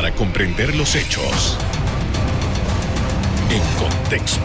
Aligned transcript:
para 0.00 0.14
comprender 0.14 0.74
los 0.76 0.94
hechos 0.94 1.58
en 3.50 3.60
contexto. 3.78 4.40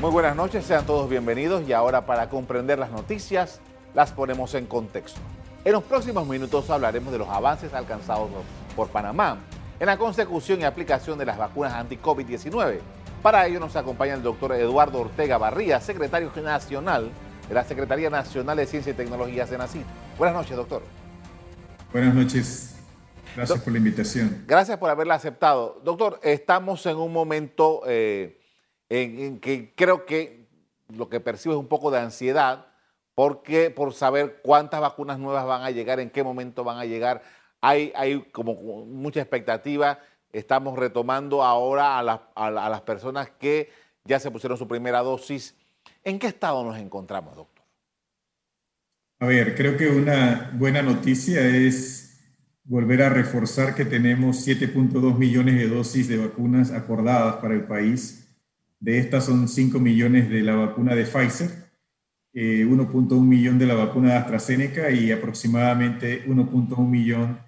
Muy 0.00 0.10
buenas 0.10 0.34
noches, 0.34 0.64
sean 0.64 0.84
todos 0.84 1.08
bienvenidos 1.08 1.62
y 1.68 1.72
ahora 1.72 2.04
para 2.04 2.28
comprender 2.28 2.80
las 2.80 2.90
noticias 2.90 3.60
las 3.94 4.10
ponemos 4.10 4.54
en 4.54 4.66
contexto. 4.66 5.20
En 5.64 5.74
los 5.74 5.84
próximos 5.84 6.26
minutos 6.26 6.68
hablaremos 6.70 7.12
de 7.12 7.18
los 7.18 7.28
avances 7.28 7.72
alcanzados 7.72 8.30
por 8.74 8.88
Panamá 8.88 9.36
en 9.78 9.86
la 9.86 9.96
consecución 9.96 10.62
y 10.62 10.64
aplicación 10.64 11.16
de 11.16 11.26
las 11.26 11.38
vacunas 11.38 11.72
anti-COVID-19. 11.74 12.80
Para 13.22 13.46
ello 13.46 13.60
nos 13.60 13.76
acompaña 13.76 14.14
el 14.14 14.24
doctor 14.24 14.54
Eduardo 14.54 15.02
Ortega 15.02 15.38
Barría, 15.38 15.80
secretario 15.80 16.32
nacional 16.42 17.12
de 17.48 17.54
la 17.54 17.62
Secretaría 17.62 18.10
Nacional 18.10 18.56
de 18.56 18.66
Ciencia 18.66 18.90
y 18.90 18.96
Tecnologías 18.96 19.50
de 19.50 19.58
NACID. 19.58 19.82
Buenas 20.18 20.34
noches, 20.34 20.56
doctor. 20.56 20.82
Buenas 21.96 22.14
noches. 22.14 22.74
Gracias 23.34 23.58
por 23.62 23.72
la 23.72 23.78
invitación. 23.78 24.44
Gracias 24.46 24.76
por 24.76 24.90
haberla 24.90 25.14
aceptado. 25.14 25.80
Doctor, 25.82 26.20
estamos 26.22 26.84
en 26.84 26.98
un 26.98 27.10
momento 27.10 27.84
eh, 27.86 28.38
en, 28.90 29.40
que 29.40 29.72
creo 29.74 30.04
que 30.04 30.46
lo 30.94 31.08
que 31.08 31.20
percibo 31.20 31.54
es 31.54 31.58
un 31.58 31.68
poco 31.68 31.90
de 31.90 31.98
ansiedad 31.98 32.66
porque 33.14 33.70
por 33.70 33.94
saber 33.94 34.42
cuántas 34.42 34.82
vacunas 34.82 35.18
nuevas 35.18 35.46
van 35.46 35.62
a 35.62 35.70
llegar, 35.70 35.98
en 35.98 36.10
qué 36.10 36.22
momento 36.22 36.64
van 36.64 36.76
a 36.76 36.84
llegar. 36.84 37.22
Hay, 37.62 37.94
hay 37.96 38.20
como 38.30 38.56
mucha 38.84 39.22
expectativa. 39.22 39.98
Estamos 40.34 40.78
retomando 40.78 41.42
ahora 41.42 41.98
a, 41.98 42.30
a 42.34 42.50
las 42.50 42.80
personas 42.82 43.30
que 43.30 43.70
ya 44.04 44.20
se 44.20 44.30
pusieron 44.30 44.58
su 44.58 44.68
primera 44.68 45.00
dosis. 45.00 45.56
¿En 46.04 46.18
qué 46.18 46.26
estado 46.26 46.62
nos 46.62 46.76
encontramos, 46.76 47.34
doctor? 47.36 47.55
A 49.18 49.26
ver, 49.26 49.54
creo 49.54 49.76
que 49.76 49.88
una 49.88 50.50
buena 50.54 50.82
noticia 50.82 51.40
es 51.46 52.20
volver 52.64 53.02
a 53.02 53.08
reforzar 53.08 53.74
que 53.74 53.84
tenemos 53.84 54.46
7.2 54.46 55.16
millones 55.16 55.56
de 55.56 55.68
dosis 55.68 56.08
de 56.08 56.18
vacunas 56.18 56.70
acordadas 56.70 57.36
para 57.36 57.54
el 57.54 57.64
país 57.64 58.26
de 58.80 58.98
estas 58.98 59.24
son 59.24 59.48
5 59.48 59.78
millones 59.78 60.28
de 60.28 60.42
la 60.42 60.54
vacuna 60.54 60.94
de 60.94 61.04
Pfizer, 61.04 61.50
1.1 62.34 63.16
eh, 63.16 63.20
millón 63.20 63.58
de 63.58 63.66
la 63.66 63.74
vacuna 63.74 64.10
de 64.10 64.16
AstraZeneca 64.16 64.90
y 64.90 65.10
aproximadamente 65.10 66.26
1.1 66.26 66.86
millón 66.86 67.40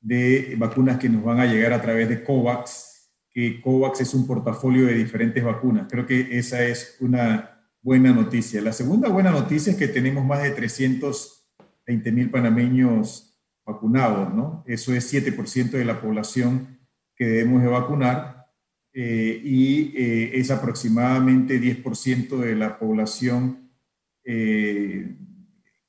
de 0.00 0.56
vacunas 0.58 0.98
que 0.98 1.08
nos 1.08 1.22
van 1.22 1.38
a 1.38 1.46
llegar 1.46 1.72
a 1.72 1.80
través 1.80 2.08
de 2.08 2.24
COVAX, 2.24 3.12
que 3.30 3.60
COVAX 3.60 4.00
es 4.00 4.14
un 4.14 4.26
portafolio 4.26 4.86
de 4.86 4.94
diferentes 4.94 5.42
vacunas. 5.42 5.86
Creo 5.88 6.04
que 6.04 6.36
esa 6.36 6.62
es 6.64 6.96
una 7.00 7.51
buena 7.82 8.12
noticia. 8.12 8.62
La 8.62 8.72
segunda 8.72 9.08
buena 9.08 9.32
noticia 9.32 9.72
es 9.72 9.78
que 9.78 9.88
tenemos 9.88 10.24
más 10.24 10.42
de 10.42 10.50
320 10.50 12.12
mil 12.12 12.30
panameños 12.30 13.40
vacunados, 13.66 14.32
¿no? 14.32 14.64
Eso 14.66 14.94
es 14.94 15.12
7% 15.12 15.70
de 15.70 15.84
la 15.84 16.00
población 16.00 16.78
que 17.14 17.26
debemos 17.26 17.62
de 17.62 17.68
vacunar 17.68 18.46
eh, 18.92 19.40
y 19.44 19.92
eh, 19.96 20.30
es 20.34 20.50
aproximadamente 20.50 21.60
10% 21.60 22.38
de 22.38 22.54
la 22.54 22.78
población 22.78 23.70
eh, 24.24 25.16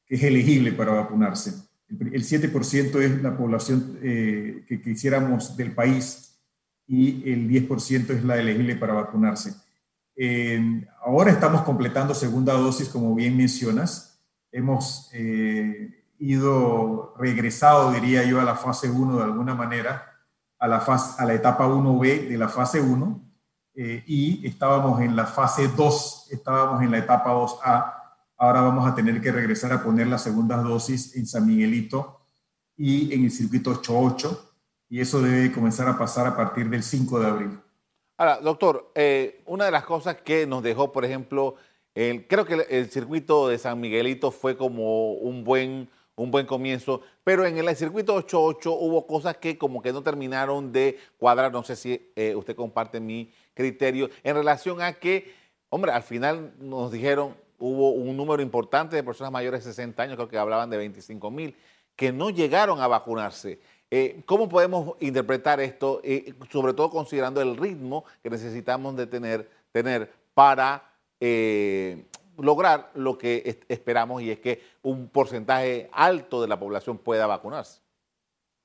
que 0.06 0.16
es 0.16 0.24
elegible 0.24 0.72
para 0.72 0.94
vacunarse. 0.94 1.54
El 1.90 2.24
7% 2.24 3.02
es 3.02 3.22
la 3.22 3.38
población 3.38 4.00
que 4.02 4.82
quisiéramos 4.84 5.56
del 5.56 5.74
país 5.74 6.40
y 6.88 7.30
el 7.32 7.48
10% 7.48 8.10
es 8.10 8.24
la 8.24 8.40
elegible 8.40 8.76
para 8.76 8.94
vacunarse. 8.94 9.54
Ahora 11.04 11.32
estamos 11.32 11.64
completando 11.64 12.14
segunda 12.14 12.54
dosis, 12.54 12.90
como 12.90 13.16
bien 13.16 13.36
mencionas. 13.36 14.24
Hemos 14.52 15.12
ido 16.20 17.16
regresado, 17.18 17.92
diría 17.92 18.24
yo, 18.24 18.40
a 18.40 18.44
la 18.44 18.56
fase 18.56 18.90
1 18.90 19.18
de 19.18 19.24
alguna 19.24 19.56
manera 19.56 20.14
a 20.64 20.68
la, 20.68 20.80
fase, 20.80 21.22
a 21.22 21.26
la 21.26 21.34
etapa 21.34 21.68
1B 21.68 22.30
de 22.30 22.38
la 22.38 22.48
fase 22.48 22.80
1 22.80 23.22
eh, 23.76 24.02
y 24.08 24.48
estábamos 24.48 25.02
en 25.02 25.14
la 25.14 25.26
fase 25.26 25.68
2, 25.68 26.28
estábamos 26.32 26.82
en 26.82 26.90
la 26.90 27.00
etapa 27.00 27.34
2A. 27.34 27.94
Ahora 28.38 28.62
vamos 28.62 28.88
a 28.88 28.96
tener 28.96 29.20
que 29.20 29.34
regresar 29.34 29.74
a 29.74 29.84
poner 29.84 30.08
las 30.08 30.24
segundas 30.24 30.64
dosis 30.64 31.18
en 31.18 31.28
San 31.28 31.46
Miguelito 31.46 32.22
y 32.78 33.14
en 33.14 33.26
el 33.26 33.32
circuito 33.32 33.72
88 33.72 34.52
y 34.88 35.02
eso 35.02 35.22
debe 35.22 35.52
comenzar 35.52 35.90
a 35.90 35.98
pasar 35.98 36.28
a 36.28 36.38
partir 36.38 36.70
del 36.70 36.82
5 36.82 37.20
de 37.20 37.28
abril. 37.28 37.60
Ahora, 38.18 38.40
doctor, 38.40 38.92
eh, 38.96 39.42
una 39.46 39.66
de 39.66 39.72
las 39.72 39.86
cosas 39.86 40.18
que 40.18 40.46
nos 40.46 40.64
dejó, 40.64 40.92
por 40.92 41.06
ejemplo, 41.06 41.56
el, 41.96 42.28
creo 42.28 42.46
que 42.46 42.66
el 42.70 42.90
circuito 42.90 43.48
de 43.48 43.58
San 43.58 43.80
Miguelito 43.80 44.32
fue 44.32 44.58
como 44.58 45.14
un 45.14 45.44
buen 45.44 45.90
un 46.16 46.30
buen 46.30 46.46
comienzo, 46.46 47.02
pero 47.24 47.46
en 47.46 47.58
el 47.58 47.76
circuito 47.76 48.16
8-8 48.16 48.76
hubo 48.80 49.08
cosas 49.08 49.38
que 49.38 49.58
como 49.58 49.82
que 49.82 49.92
no 49.92 50.04
terminaron 50.04 50.72
de 50.72 51.00
cuadrar, 51.18 51.52
no 51.52 51.64
sé 51.64 51.76
si 51.76 52.12
eh, 52.16 52.36
usted 52.36 52.56
comparte 52.56 53.00
mi 53.00 53.32
criterio, 53.54 54.10
en 54.24 54.36
relación 54.36 54.82
a 54.82 54.94
que, 54.94 55.34
hombre, 55.70 55.92
al 55.92 56.04
final 56.04 56.54
nos 56.60 56.92
dijeron, 56.92 57.36
hubo 57.58 57.92
un 57.92 58.16
número 58.16 58.44
importante 58.44 58.96
de 58.96 59.04
personas 59.04 59.32
mayores 59.32 59.64
de 59.64 59.72
60 59.72 60.04
años, 60.04 60.16
creo 60.16 60.28
que 60.28 60.38
hablaban 60.38 60.70
de 60.70 60.78
25 60.78 61.32
mil, 61.32 61.56
que 61.96 62.12
no 62.12 62.30
llegaron 62.30 62.80
a 62.82 62.88
vacunarse. 62.88 63.60
Eh, 63.96 64.24
¿Cómo 64.26 64.50
podemos 64.50 64.96
interpretar 65.02 65.60
esto, 65.60 66.02
eh, 66.04 66.34
sobre 66.52 66.74
todo 66.74 66.90
considerando 66.90 67.44
el 67.44 67.56
ritmo 67.56 68.06
que 68.24 68.32
necesitamos 68.32 68.98
de 68.98 69.06
tener, 69.06 69.48
tener 69.72 70.12
para 70.34 70.90
lograr 72.38 72.92
lo 72.96 73.18
que 73.18 73.62
esperamos 73.70 74.22
y 74.24 74.32
es 74.32 74.40
que 74.40 74.62
un 74.82 75.08
porcentaje 75.08 75.90
alto 75.94 76.42
de 76.42 76.48
la 76.48 76.60
población 76.60 76.98
pueda 76.98 77.28
vacunarse. 77.28 77.82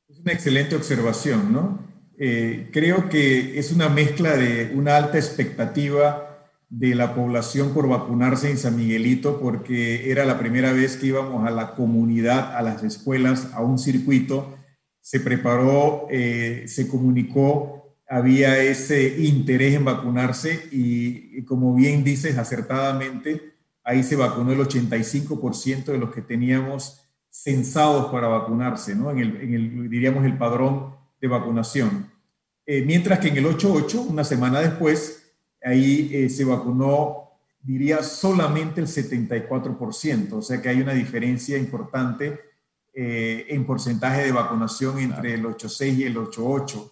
Es 0.09 0.19
una 0.19 0.33
excelente 0.33 0.75
observación, 0.75 1.53
¿no? 1.53 1.78
Eh, 2.19 2.71
creo 2.72 3.11
que 3.11 3.59
es 3.59 3.71
una 3.71 3.91
mezcla 3.91 4.34
de 4.34 4.72
una 4.75 4.97
alta 4.97 5.19
expectativa 5.19 6.49
de 6.71 6.94
la 6.94 7.15
población 7.15 7.75
por 7.75 7.87
vacunarse 7.87 8.50
en 8.50 8.56
San 8.56 8.77
Miguelito, 8.77 9.38
porque 9.41 10.11
era 10.11 10.25
la 10.25 10.38
primera 10.38 10.72
vez 10.72 10.97
que 10.97 11.09
íbamos 11.09 11.47
a 11.47 11.50
la 11.50 11.75
comunidad, 11.75 12.56
a 12.56 12.62
las 12.62 12.83
escuelas, 12.83 13.53
a 13.53 13.61
un 13.61 13.78
circuito. 13.78 14.57
Se 15.08 15.20
preparó, 15.20 16.06
eh, 16.10 16.64
se 16.66 16.86
comunicó, 16.86 17.96
había 18.06 18.58
ese 18.58 19.24
interés 19.24 19.72
en 19.72 19.86
vacunarse 19.86 20.69
y, 20.70 21.42
como 21.44 21.74
bien 21.74 22.04
dices 22.04 22.36
acertadamente, 22.36 23.54
ahí 23.84 24.02
se 24.02 24.16
vacunó 24.16 24.52
el 24.52 24.58
85% 24.58 25.86
de 25.86 25.96
los 25.96 26.12
que 26.12 26.20
teníamos 26.20 27.00
censados 27.30 28.12
para 28.12 28.28
vacunarse, 28.28 28.94
¿no? 28.94 29.10
En 29.10 29.19
el, 29.19 29.88
diríamos, 29.88 30.26
el 30.26 30.36
padrón 30.36 30.94
de 31.22 31.28
vacunación. 31.28 32.10
Eh, 32.66 32.82
mientras 32.82 33.19
que 33.19 33.28
en 33.28 33.38
el 33.38 33.46
8.8, 33.46 34.08
una 34.10 34.25
semana 34.25 34.60
después, 34.60 35.32
ahí 35.62 36.10
eh, 36.12 36.28
se 36.28 36.44
vacunó, 36.44 37.30
diría, 37.62 38.02
solamente 38.02 38.82
el 38.82 38.86
74%, 38.86 40.32
o 40.34 40.42
sea 40.42 40.60
que 40.60 40.69
hay 40.69 40.82
una 40.82 40.92
diferencia 40.92 41.56
importante 41.56 42.47
eh, 43.00 43.47
en 43.50 43.64
porcentaje 43.64 44.25
de 44.25 44.32
vacunación 44.32 44.98
entre 44.98 45.34
el 45.34 45.44
8.6 45.44 45.97
y 45.98 46.03
el 46.03 46.16
8.8. 46.16 46.91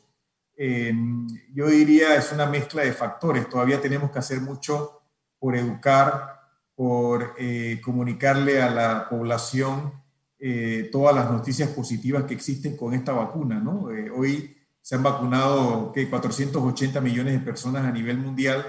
yo 1.53 1.67
diría, 1.67 2.15
es 2.15 2.31
una 2.31 2.47
mezcla 2.47 2.83
de 2.83 2.93
factores, 2.93 3.49
todavía 3.49 3.81
tenemos 3.81 4.13
que 4.13 4.21
hacer 4.21 4.41
mucho 4.41 5.03
por 5.41 5.57
educar 5.57 6.37
por 6.77 7.35
eh, 7.39 7.81
comunicarle 7.83 8.63
a 8.63 8.71
la 8.71 9.09
población 9.09 9.95
eh, 10.39 10.91
todas 10.93 11.15
las 11.15 11.31
noticias 11.31 11.71
positivas 11.71 12.25
que 12.25 12.35
existen 12.35 12.77
con 12.77 12.93
esta 12.93 13.13
vacuna. 13.13 13.59
¿no? 13.59 13.91
Eh, 13.91 14.11
hoy 14.11 14.55
se 14.83 14.95
han 14.95 15.03
vacunado 15.03 15.91
¿qué? 15.93 16.09
480 16.09 17.01
millones 17.01 17.33
de 17.33 17.41
personas 17.41 17.85
a 17.85 17.91
nivel 17.91 18.19
mundial. 18.19 18.65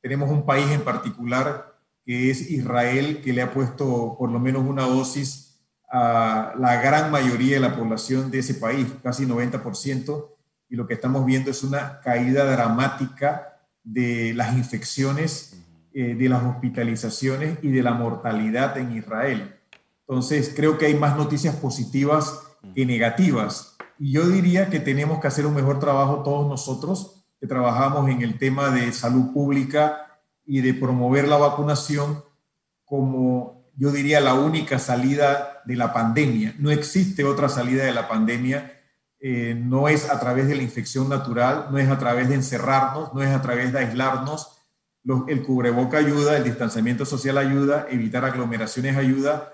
Tenemos 0.00 0.30
un 0.30 0.46
país 0.46 0.68
en 0.70 0.80
particular 0.80 1.76
que 2.04 2.30
es 2.30 2.50
Israel, 2.50 3.20
que 3.22 3.34
le 3.34 3.42
ha 3.42 3.52
puesto 3.52 4.16
por 4.18 4.30
lo 4.30 4.40
menos 4.40 4.64
una 4.66 4.82
dosis 4.82 5.51
a 5.92 6.54
la 6.58 6.80
gran 6.80 7.10
mayoría 7.10 7.56
de 7.56 7.60
la 7.60 7.76
población 7.76 8.30
de 8.30 8.38
ese 8.38 8.54
país, 8.54 8.86
casi 9.02 9.26
90%, 9.26 10.26
y 10.70 10.76
lo 10.76 10.86
que 10.86 10.94
estamos 10.94 11.26
viendo 11.26 11.50
es 11.50 11.62
una 11.62 12.00
caída 12.00 12.50
dramática 12.50 13.60
de 13.84 14.32
las 14.34 14.56
infecciones 14.56 15.62
eh, 15.94 16.14
de 16.14 16.28
las 16.30 16.42
hospitalizaciones 16.42 17.58
y 17.60 17.70
de 17.70 17.82
la 17.82 17.92
mortalidad 17.92 18.78
en 18.78 18.96
Israel. 18.96 19.54
Entonces, 20.08 20.50
creo 20.56 20.78
que 20.78 20.86
hay 20.86 20.94
más 20.94 21.18
noticias 21.18 21.54
positivas 21.56 22.40
que 22.74 22.86
negativas. 22.86 23.76
Y 23.98 24.12
yo 24.12 24.26
diría 24.26 24.70
que 24.70 24.80
tenemos 24.80 25.20
que 25.20 25.28
hacer 25.28 25.44
un 25.44 25.54
mejor 25.54 25.78
trabajo 25.78 26.22
todos 26.22 26.48
nosotros 26.48 27.26
que 27.38 27.46
trabajamos 27.46 28.08
en 28.08 28.22
el 28.22 28.38
tema 28.38 28.70
de 28.70 28.90
salud 28.92 29.34
pública 29.34 30.22
y 30.46 30.62
de 30.62 30.72
promover 30.72 31.28
la 31.28 31.36
vacunación 31.36 32.24
como, 32.86 33.61
yo 33.76 33.90
diría, 33.90 34.20
la 34.20 34.34
única 34.34 34.78
salida 34.78 35.62
de 35.64 35.76
la 35.76 35.92
pandemia. 35.92 36.54
No 36.58 36.70
existe 36.70 37.24
otra 37.24 37.48
salida 37.48 37.84
de 37.84 37.92
la 37.92 38.08
pandemia. 38.08 38.80
Eh, 39.20 39.54
no 39.54 39.88
es 39.88 40.10
a 40.10 40.18
través 40.18 40.48
de 40.48 40.56
la 40.56 40.62
infección 40.62 41.08
natural, 41.08 41.68
no 41.70 41.78
es 41.78 41.88
a 41.88 41.98
través 41.98 42.28
de 42.28 42.34
encerrarnos, 42.34 43.14
no 43.14 43.22
es 43.22 43.30
a 43.30 43.40
través 43.40 43.72
de 43.72 43.78
aislarnos, 43.78 44.58
el 45.28 45.42
cubreboca 45.42 45.98
ayuda, 45.98 46.36
el 46.36 46.44
distanciamiento 46.44 47.04
social 47.04 47.38
ayuda, 47.38 47.86
evitar 47.90 48.24
aglomeraciones 48.24 48.96
ayuda, 48.96 49.52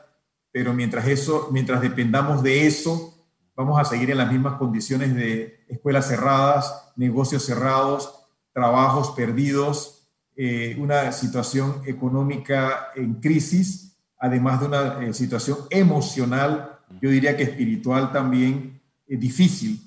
pero 0.53 0.75
mientras 0.75 1.07
eso, 1.07 1.49
mientras 1.53 1.81
dependamos 1.81 2.43
de 2.43 2.67
eso, 2.67 3.15
vamos 3.57 3.81
a 3.81 3.85
seguir 3.85 4.11
en 4.11 4.19
las 4.19 4.31
mismas 4.31 4.55
condiciones 4.55 5.15
de 5.15 5.65
escuelas 5.69 6.09
cerradas, 6.09 6.93
negocios 6.97 7.45
cerrados, 7.45 8.27
trabajos 8.53 9.11
perdidos, 9.13 10.11
eh, 10.37 10.77
una 10.79 11.13
situación 11.13 11.83
económica 11.87 12.89
en 12.95 13.15
crisis, 13.15 13.88
además 14.19 14.61
de 14.61 14.67
una 14.67 15.05
eh, 15.05 15.13
situación 15.13 15.59
emocional, 15.71 16.79
yo 17.01 17.11
diría 17.11 17.37
que 17.37 17.45
espiritual 17.45 18.13
también 18.13 18.81
eh, 19.07 19.17
difícil. 19.17 19.81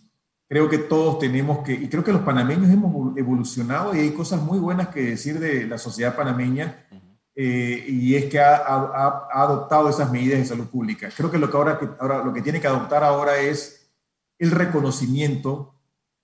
Creo 0.48 0.68
que 0.70 0.80
todos 0.80 1.20
tenemos 1.20 1.60
que, 1.60 1.74
y 1.74 1.88
creo 1.88 2.04
que 2.04 2.12
los 2.12 2.24
panameños 2.24 2.70
hemos 2.70 3.18
evolucionado 3.18 3.96
y 3.96 4.00
hay 4.00 4.12
cosas 4.12 4.42
muy 4.42 4.60
buenas 4.60 4.90
que 4.90 5.02
decir 5.02 5.40
de 5.40 5.66
la 5.66 5.78
sociedad 5.78 6.16
panameña 6.16 6.86
eh, 7.34 7.86
y 7.88 8.16
es 8.16 8.26
que 8.26 8.40
ha, 8.40 8.58
adoptado 8.58 9.90
esas 9.90 10.12
medidas 10.12 10.40
de 10.40 10.46
salud 10.46 10.68
pública. 10.68 11.10
Creo 11.16 11.32
que 11.32 11.38
lo 11.38 11.50
que 11.50 11.58
ahora, 11.58 11.80
ahora 12.00 12.24
lo 12.24 12.34
que 12.34 12.42
tiene 12.42 12.60
que 12.60 12.68
adoptar 12.68 13.04
ahora 13.04 13.38
es 13.40 13.90
el 14.38 14.52
reconocimiento 14.52 15.76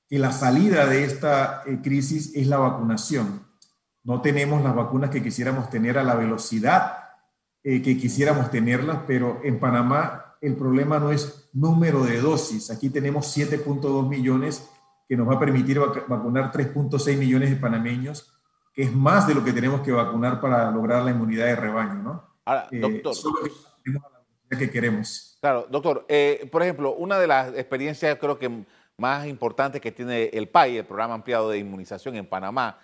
que 0.10 0.20
la 0.20 0.32
salida 0.32 0.86
de 0.86 1.06
esta 1.06 1.64
eh, 1.66 1.80
crisis 1.82 2.36
es 2.36 2.48
la 2.48 2.58
vacunación. 2.58 3.46
No 4.04 4.22
tenemos 4.22 4.62
las 4.62 4.76
vacunas 4.76 5.10
que 5.10 5.24
quisiéramos 5.24 5.70
tener 5.70 5.98
a 5.98 6.04
la 6.04 6.16
velocidad 6.16 7.07
eh, 7.64 7.82
que 7.82 7.98
quisiéramos 7.98 8.50
tenerlas, 8.52 9.00
pero 9.08 9.42
en 9.44 9.60
Panamá 9.60 10.36
el 10.42 10.56
problema 10.56 11.00
no 11.00 11.12
es 11.12 11.50
número 11.54 12.04
de 12.04 12.22
dosis. 12.22 12.70
Aquí 12.70 12.90
tenemos 12.90 13.36
7.2 13.36 14.08
millones 14.08 14.70
que 15.08 15.18
nos 15.18 15.28
va 15.28 15.36
a 15.36 15.40
permitir 15.40 15.80
vacunar 15.80 16.52
3.6 16.52 17.18
millones 17.18 17.50
de 17.50 17.56
panameños 17.56 18.38
es 18.78 18.94
más 18.94 19.28
de 19.28 19.34
lo 19.34 19.44
que 19.44 19.52
tenemos 19.52 19.82
que 19.82 19.92
vacunar 19.92 20.40
para 20.40 20.70
lograr 20.70 21.04
la 21.04 21.10
inmunidad 21.10 21.48
de 21.48 21.56
rebaño, 21.56 21.96
¿no? 21.96 22.24
Ahora, 22.46 22.68
eh, 22.72 22.80
doctor. 22.80 23.16
la 24.50 24.58
que 24.58 24.70
queremos. 24.70 25.38
Claro, 25.42 25.66
doctor. 25.70 26.06
Eh, 26.08 26.48
por 26.52 26.62
ejemplo, 26.62 26.94
una 26.94 27.18
de 27.18 27.26
las 27.26 27.50
experiencias 27.56 28.18
creo 28.20 28.38
que 28.38 28.66
más 28.96 29.26
importantes 29.26 29.82
que 29.82 29.92
tiene 29.92 30.26
el 30.26 30.48
PAI, 30.48 30.78
el 30.78 30.86
Programa 30.86 31.16
Ampliado 31.16 31.50
de 31.50 31.58
Inmunización 31.58 32.16
en 32.16 32.28
Panamá, 32.28 32.80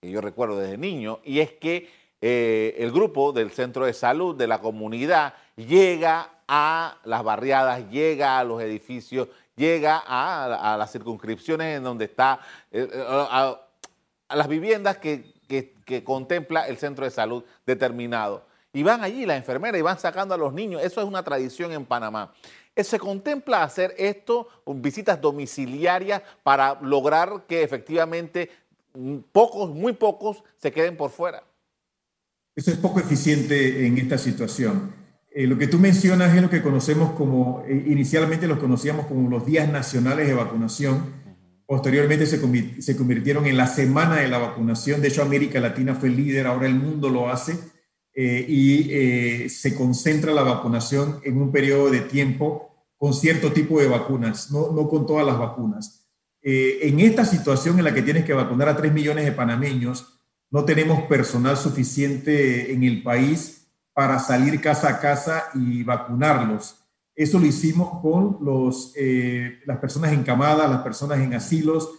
que 0.00 0.10
yo 0.10 0.20
recuerdo 0.20 0.58
desde 0.58 0.78
niño, 0.78 1.18
y 1.24 1.40
es 1.40 1.52
que 1.52 1.90
eh, 2.20 2.74
el 2.78 2.90
grupo 2.90 3.32
del 3.32 3.50
centro 3.50 3.86
de 3.86 3.92
salud 3.92 4.34
de 4.36 4.46
la 4.46 4.60
comunidad 4.60 5.34
llega 5.56 6.30
a 6.48 6.98
las 7.04 7.22
barriadas, 7.22 7.88
llega 7.90 8.38
a 8.38 8.44
los 8.44 8.60
edificios, 8.62 9.28
llega 9.54 10.02
a, 10.06 10.76
las 10.78 10.90
circunscripciones 10.90 11.76
en 11.76 11.84
donde 11.84 12.06
está, 12.06 12.40
a 14.28 14.36
las 14.36 14.48
viviendas 14.48 14.98
que, 14.98 15.34
contempla 16.04 16.68
el 16.68 16.76
centro 16.76 17.04
de 17.04 17.10
salud 17.10 17.44
determinado. 17.66 18.44
Y 18.72 18.82
van 18.82 19.02
allí 19.02 19.24
las 19.24 19.38
enfermeras 19.38 19.78
y 19.78 19.82
van 19.82 19.98
sacando 19.98 20.34
a 20.34 20.38
los 20.38 20.52
niños. 20.52 20.82
Eso 20.82 21.00
es 21.00 21.06
una 21.06 21.22
tradición 21.22 21.72
en 21.72 21.86
Panamá. 21.86 22.32
Eh, 22.76 22.84
¿Se 22.84 22.98
contempla 22.98 23.62
hacer 23.62 23.94
esto, 23.98 24.48
visitas 24.66 25.20
domiciliarias, 25.20 26.22
para 26.42 26.78
lograr 26.80 27.44
que 27.48 27.62
efectivamente 27.62 28.50
pocos, 29.32 29.70
muy 29.70 29.94
pocos, 29.94 30.44
se 30.58 30.70
queden 30.70 30.96
por 30.96 31.10
fuera? 31.10 31.42
Eso 32.58 32.72
es 32.72 32.76
poco 32.76 32.98
eficiente 32.98 33.86
en 33.86 33.98
esta 33.98 34.18
situación. 34.18 34.90
Eh, 35.30 35.46
lo 35.46 35.56
que 35.56 35.68
tú 35.68 35.78
mencionas 35.78 36.34
es 36.34 36.42
lo 36.42 36.50
que 36.50 36.60
conocemos 36.60 37.12
como, 37.12 37.62
eh, 37.68 37.84
inicialmente 37.86 38.48
los 38.48 38.58
conocíamos 38.58 39.06
como 39.06 39.30
los 39.30 39.46
días 39.46 39.70
nacionales 39.70 40.26
de 40.26 40.34
vacunación, 40.34 41.16
Posteriormente 41.66 42.26
se, 42.26 42.96
convirtieron 42.96 43.46
en 43.46 43.58
la 43.58 43.66
semana 43.66 44.16
de 44.16 44.28
la 44.28 44.38
vacunación. 44.38 45.02
De 45.02 45.08
hecho, 45.08 45.20
América 45.20 45.60
Latina 45.60 45.94
fue 45.94 46.08
líder, 46.08 46.46
ahora 46.46 46.66
el 46.66 46.74
mundo 46.74 47.10
lo 47.10 47.28
hace. 47.28 47.58
Eh, 48.14 48.46
y 48.48 49.48
se 49.50 49.74
concentra 49.74 50.32
la 50.32 50.42
vacunación 50.42 51.20
en 51.24 51.36
un 51.36 51.52
periodo 51.52 51.90
de 51.90 52.00
tiempo 52.00 52.88
con 52.96 53.12
cierto 53.12 53.52
tipo 53.52 53.78
de 53.80 53.86
vacunas, 53.86 54.50
no, 54.50 54.72
no 54.72 54.88
con 54.88 55.06
todas 55.06 55.26
las 55.26 55.38
vacunas. 55.38 56.08
En 56.40 57.00
esta 57.00 57.26
situación 57.26 57.78
en 57.78 57.84
la 57.84 57.92
que 57.92 58.00
tienes 58.00 58.24
que 58.24 58.32
vacunar 58.32 58.70
a 58.70 58.76
3 58.76 58.90
millones 58.90 59.26
de 59.26 59.32
panameños, 59.32 60.17
no 60.50 60.64
tenemos 60.64 61.02
personal 61.02 61.56
suficiente 61.56 62.72
en 62.72 62.82
el 62.82 63.02
país 63.02 63.68
para 63.92 64.18
salir 64.18 64.60
casa 64.60 64.88
a 64.88 65.00
casa 65.00 65.44
y 65.54 65.82
vacunarlos. 65.82 66.84
Eso 67.14 67.38
lo 67.38 67.46
hicimos 67.46 68.00
con 68.00 68.38
los, 68.40 68.92
eh, 68.96 69.58
las 69.66 69.78
personas 69.78 70.12
encamadas, 70.12 70.70
las 70.70 70.82
personas 70.82 71.18
en 71.18 71.34
asilos, 71.34 71.90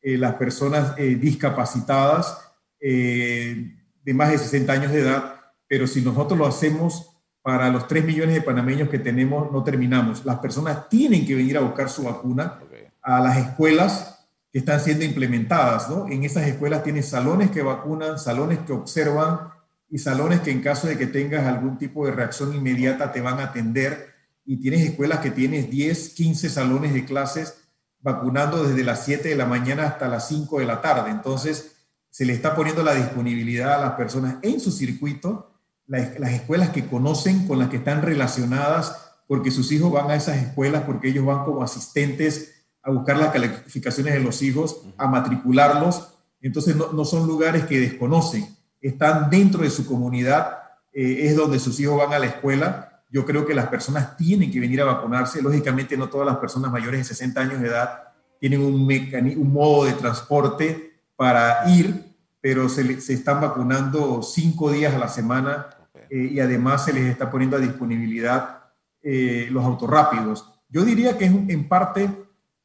eh, 0.00 0.16
las 0.16 0.34
personas 0.34 0.94
eh, 0.96 1.16
discapacitadas 1.16 2.44
de 2.80 4.14
más 4.14 4.30
de 4.30 4.38
60 4.38 4.72
años 4.72 4.92
de 4.92 5.00
edad, 5.00 5.34
pero 5.66 5.88
si 5.88 6.00
nosotros 6.00 6.38
lo 6.38 6.46
hacemos 6.46 7.10
para 7.42 7.70
los 7.70 7.88
3 7.88 8.04
millones 8.04 8.36
de 8.36 8.40
panameños 8.40 8.88
que 8.88 9.00
tenemos, 9.00 9.50
no 9.50 9.64
terminamos. 9.64 10.24
Las 10.24 10.38
personas 10.38 10.88
tienen 10.88 11.26
que 11.26 11.34
venir 11.34 11.58
a 11.58 11.62
buscar 11.62 11.90
su 11.90 12.04
vacuna 12.04 12.60
a 13.02 13.20
las 13.20 13.36
escuelas 13.36 14.17
están 14.58 14.80
siendo 14.80 15.04
implementadas, 15.04 15.90
¿no? 15.90 16.08
En 16.08 16.24
esas 16.24 16.46
escuelas 16.46 16.82
tienen 16.82 17.02
salones 17.02 17.50
que 17.50 17.62
vacunan, 17.62 18.18
salones 18.18 18.60
que 18.60 18.72
observan 18.72 19.50
y 19.90 19.98
salones 19.98 20.40
que 20.40 20.50
en 20.50 20.62
caso 20.62 20.86
de 20.86 20.98
que 20.98 21.06
tengas 21.06 21.46
algún 21.46 21.78
tipo 21.78 22.06
de 22.06 22.12
reacción 22.12 22.54
inmediata 22.54 23.12
te 23.12 23.20
van 23.20 23.40
a 23.40 23.44
atender 23.44 24.14
y 24.44 24.56
tienes 24.56 24.82
escuelas 24.82 25.20
que 25.20 25.30
tienes 25.30 25.70
10, 25.70 26.10
15 26.10 26.48
salones 26.48 26.94
de 26.94 27.04
clases 27.04 27.54
vacunando 28.00 28.64
desde 28.64 28.84
las 28.84 29.04
7 29.04 29.28
de 29.28 29.36
la 29.36 29.46
mañana 29.46 29.86
hasta 29.86 30.08
las 30.08 30.28
5 30.28 30.60
de 30.60 30.66
la 30.66 30.80
tarde. 30.80 31.10
Entonces, 31.10 31.76
se 32.10 32.24
le 32.24 32.32
está 32.32 32.56
poniendo 32.56 32.82
la 32.82 32.94
disponibilidad 32.94 33.74
a 33.74 33.86
las 33.86 33.92
personas 33.92 34.36
en 34.42 34.60
su 34.60 34.72
circuito, 34.72 35.52
las, 35.86 36.32
escuelas 36.32 36.70
que 36.70 36.86
conocen, 36.86 37.46
con 37.46 37.58
las 37.58 37.68
que 37.68 37.76
están 37.76 38.02
relacionadas, 38.02 39.12
porque 39.26 39.50
sus 39.50 39.70
hijos 39.72 39.92
van 39.92 40.10
a 40.10 40.16
esas 40.16 40.38
escuelas, 40.38 40.82
porque 40.82 41.08
ellos 41.08 41.24
van 41.24 41.44
como 41.44 41.62
asistentes 41.62 42.57
a 42.82 42.90
buscar 42.90 43.16
las 43.16 43.32
calificaciones 43.32 44.14
de 44.14 44.20
los 44.20 44.42
hijos, 44.42 44.82
a 44.96 45.06
matricularlos. 45.06 46.14
Entonces, 46.40 46.76
no, 46.76 47.04
son 47.04 47.26
lugares 47.26 47.64
que 47.64 47.80
desconocen, 47.80 48.46
están 48.80 49.28
dentro 49.28 49.62
de 49.62 49.70
su 49.70 49.86
comunidad, 49.86 50.58
eh, 50.92 51.26
es 51.26 51.36
donde 51.36 51.58
sus 51.58 51.78
hijos 51.80 51.98
van 51.98 52.12
a 52.12 52.18
la 52.18 52.26
escuela 52.26 52.88
yo 53.10 53.24
creo 53.24 53.46
que 53.46 53.54
las 53.54 53.68
personas 53.68 54.16
tienen 54.16 54.50
que 54.50 54.60
venir 54.60 54.80
a 54.82 54.84
vacunarse. 54.84 55.40
Lógicamente, 55.40 55.96
no 55.96 56.08
todas 56.08 56.26
las 56.26 56.36
personas 56.36 56.70
mayores 56.70 57.00
de 57.00 57.04
60 57.04 57.40
años 57.40 57.60
de 57.60 57.68
edad 57.68 58.02
tienen 58.38 58.60
un, 58.60 58.74
un 58.74 59.52
modo 59.52 59.84
de 59.84 59.94
transporte 59.94 61.02
para 61.16 61.68
ir, 61.70 62.14
pero 62.40 62.68
se, 62.68 63.00
se 63.00 63.14
están 63.14 63.40
vacunando 63.40 64.22
cinco 64.22 64.70
días 64.70 64.94
a 64.94 64.98
la 64.98 65.08
semana 65.08 65.66
eh, 66.10 66.28
y 66.32 66.40
además 66.40 66.84
se 66.84 66.92
les 66.92 67.04
está 67.06 67.30
poniendo 67.30 67.56
a 67.56 67.60
disponibilidad 67.60 68.60
eh, 69.02 69.48
los 69.50 69.64
autorrápidos. 69.64 70.48
Yo 70.68 70.84
diría 70.84 71.16
que 71.16 71.24
es 71.24 71.32
en 71.32 71.66
parte 71.66 72.10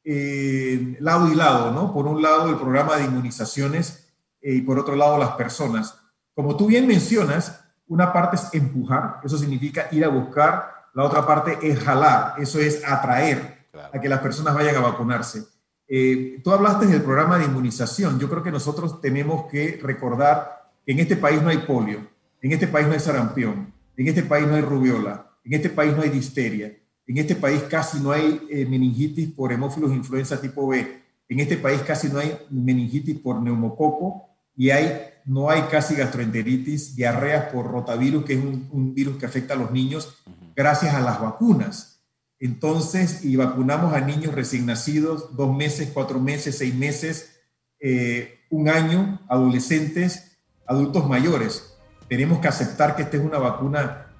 eh, 0.04 0.96
lado 1.00 1.32
y 1.32 1.34
lado, 1.34 1.72
¿no? 1.72 1.92
Por 1.92 2.06
un 2.06 2.20
lado 2.20 2.50
el 2.50 2.56
programa 2.56 2.96
de 2.96 3.04
inmunizaciones 3.04 4.12
y 4.42 4.60
por 4.60 4.78
otro 4.78 4.94
lado 4.96 5.18
las 5.18 5.30
personas. 5.32 5.98
Como 6.34 6.56
tú 6.56 6.66
bien 6.66 6.86
mencionas, 6.86 7.64
una 7.86 8.12
parte 8.12 8.36
es 8.36 8.52
empujar, 8.52 9.20
eso 9.24 9.38
significa 9.38 9.88
ir 9.92 10.04
a 10.04 10.08
buscar, 10.08 10.74
la 10.94 11.04
otra 11.04 11.26
parte 11.26 11.58
es 11.62 11.78
jalar, 11.78 12.34
eso 12.38 12.58
es 12.58 12.82
atraer 12.84 13.68
a 13.92 14.00
que 14.00 14.08
las 14.08 14.20
personas 14.20 14.54
vayan 14.54 14.76
a 14.76 14.80
vacunarse. 14.80 15.44
Eh, 15.86 16.40
tú 16.42 16.50
hablaste 16.50 16.86
del 16.86 17.02
programa 17.02 17.38
de 17.38 17.44
inmunización, 17.44 18.18
yo 18.18 18.28
creo 18.28 18.42
que 18.42 18.52
nosotros 18.52 19.00
tenemos 19.00 19.46
que 19.50 19.78
recordar 19.82 20.70
que 20.84 20.92
en 20.92 21.00
este 21.00 21.16
país 21.16 21.42
no 21.42 21.50
hay 21.50 21.58
polio, 21.58 22.06
en 22.40 22.52
este 22.52 22.68
país 22.68 22.86
no 22.86 22.94
hay 22.94 23.00
sarampión, 23.00 23.72
en 23.96 24.08
este 24.08 24.22
país 24.22 24.46
no 24.46 24.54
hay 24.54 24.62
rubiola, 24.62 25.30
en 25.44 25.52
este 25.52 25.70
país 25.70 25.94
no 25.94 26.02
hay 26.02 26.10
disteria, 26.10 26.72
en 27.06 27.18
este 27.18 27.36
país 27.36 27.62
casi 27.62 28.00
no 28.00 28.12
hay 28.12 28.40
eh, 28.50 28.66
meningitis 28.66 29.30
por 29.32 29.52
hemófilos 29.52 29.92
influenza 29.92 30.40
tipo 30.40 30.66
B, 30.66 31.02
en 31.28 31.40
este 31.40 31.56
país 31.56 31.80
casi 31.82 32.08
no 32.08 32.18
hay 32.18 32.36
meningitis 32.50 33.18
por 33.18 33.40
neumococo 33.42 34.28
y 34.56 34.70
hay 34.70 35.14
no 35.24 35.50
hay 35.50 35.62
casi 35.62 35.94
gastroenteritis, 35.94 36.96
diarreas 36.96 37.46
por 37.46 37.66
rotavirus, 37.66 38.24
que 38.24 38.34
es 38.34 38.38
un, 38.38 38.94
virus 38.94 39.16
que 39.16 39.26
afecta 39.26 39.54
a 39.54 39.56
los 39.56 39.70
niños, 39.70 40.22
gracias 40.54 40.94
a 40.94 41.00
las 41.00 41.20
vacunas. 41.20 42.02
Entonces, 42.38 43.24
y 43.24 43.36
vacunamos 43.36 43.94
a 43.94 44.00
niños 44.00 44.34
recién 44.34 44.66
nacidos, 44.66 45.34
dos 45.34 45.56
meses, 45.56 45.90
cuatro 45.94 46.20
meses, 46.20 46.58
seis 46.58 46.74
meses, 46.74 47.40
eh, 47.80 48.40
un 48.50 48.68
año, 48.68 49.20
adolescentes, 49.28 50.36
adultos 50.66 51.08
mayores. 51.08 51.74
Tenemos 52.08 52.40
que 52.40 52.48
aceptar 52.48 52.94
que 52.94 53.02
esta 53.02 53.16
es 53.16 53.24
una 53.24 53.38
vacuna 53.38 54.13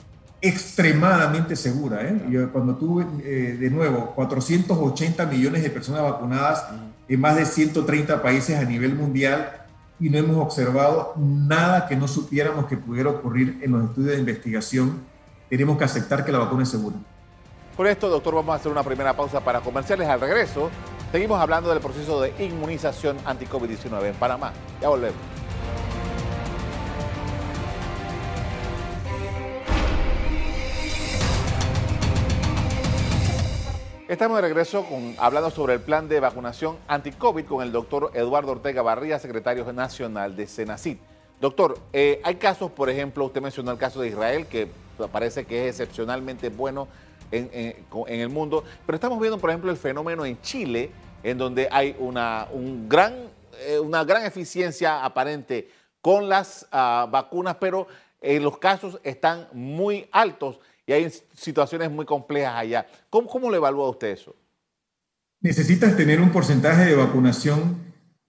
extremadamente 0.44 1.56
segura. 1.56 2.02
¿eh? 2.02 2.48
cuando 2.52 2.76
tuve, 2.76 3.06
eh, 3.24 3.56
de 3.58 3.70
nuevo, 3.70 4.12
480 4.14 5.24
millones 5.26 5.62
de 5.62 5.70
personas 5.70 6.02
vacunadas 6.02 6.66
en 7.08 7.20
más 7.20 7.36
de 7.36 7.46
130 7.46 8.22
países 8.22 8.58
a 8.58 8.64
nivel 8.64 8.94
mundial, 8.94 9.60
y 10.00 10.10
no 10.10 10.18
hemos 10.18 10.36
observado 10.36 11.14
nada 11.16 11.86
que 11.86 11.96
no 11.96 12.08
supiéramos 12.08 12.66
que 12.66 12.76
pudiera 12.76 13.10
ocurrir 13.10 13.58
en 13.62 13.72
los 13.72 13.84
estudios 13.84 14.12
de 14.12 14.18
investigación. 14.18 15.00
Tenemos 15.48 15.78
que 15.78 15.84
aceptar 15.84 16.24
que 16.24 16.32
la 16.32 16.38
vacuna 16.38 16.64
es 16.64 16.68
segura. 16.68 16.96
Por 17.76 17.86
esto, 17.86 18.08
doctor, 18.08 18.34
vamos 18.34 18.52
a 18.52 18.56
hacer 18.56 18.70
una 18.70 18.82
primera 18.82 19.16
pausa 19.16 19.40
para 19.40 19.60
comerciales. 19.60 20.08
Al 20.08 20.20
regreso, 20.20 20.70
seguimos 21.10 21.40
hablando 21.40 21.70
del 21.70 21.80
proceso 21.80 22.20
de 22.20 22.34
inmunización 22.44 23.16
anti-COVID-19 23.24 24.06
en 24.06 24.14
Panamá. 24.16 24.52
Ya 24.80 24.88
volvemos. 24.88 25.18
Estamos 34.14 34.36
de 34.36 34.42
regreso 34.42 34.86
hablando 35.18 35.50
sobre 35.50 35.74
el 35.74 35.80
plan 35.80 36.08
de 36.08 36.20
vacunación 36.20 36.78
anti-COVID 36.86 37.46
con 37.46 37.64
el 37.64 37.72
doctor 37.72 38.12
Eduardo 38.14 38.52
Ortega 38.52 38.80
Barría, 38.80 39.18
secretario 39.18 39.72
nacional 39.72 40.36
de 40.36 40.46
Senacid. 40.46 40.98
Doctor, 41.40 41.76
eh, 41.92 42.20
hay 42.22 42.36
casos, 42.36 42.70
por 42.70 42.88
ejemplo, 42.88 43.24
usted 43.24 43.42
mencionó 43.42 43.72
el 43.72 43.76
caso 43.76 44.00
de 44.00 44.10
Israel, 44.10 44.46
que 44.46 44.68
parece 45.10 45.44
que 45.44 45.66
es 45.66 45.80
excepcionalmente 45.80 46.48
bueno 46.48 46.86
en, 47.32 47.74
el 48.06 48.28
mundo, 48.28 48.62
pero 48.86 48.94
estamos 48.94 49.18
viendo, 49.18 49.36
por 49.38 49.50
ejemplo, 49.50 49.72
el 49.72 49.76
fenómeno 49.76 50.24
en 50.24 50.40
Chile, 50.42 50.92
en 51.24 51.36
donde 51.36 51.66
hay 51.72 51.96
una, 51.98 52.46
un 52.52 52.88
gran, 52.88 53.16
eh, 53.62 53.80
una 53.80 54.04
gran 54.04 54.24
eficiencia 54.24 55.04
aparente 55.04 55.68
con 56.00 56.28
las 56.28 56.68
ah, 56.70 57.08
vacunas, 57.10 57.56
pero 57.58 57.88
eh, 58.20 58.38
los 58.38 58.58
casos 58.58 59.00
están 59.02 59.48
muy 59.52 60.08
altos 60.12 60.60
y 60.86 60.92
hay 60.92 61.10
situaciones 61.32 61.90
muy 61.90 62.04
complejas 62.04 62.54
allá. 62.54 62.86
¿Cómo, 63.10 63.28
cómo 63.28 63.52
evalúa 63.54 63.90
usted 63.90 64.08
eso? 64.08 64.36
Necesitas 65.40 65.96
tener 65.96 66.20
un 66.20 66.30
porcentaje 66.30 66.86
de 66.86 66.94
vacunación 66.94 67.84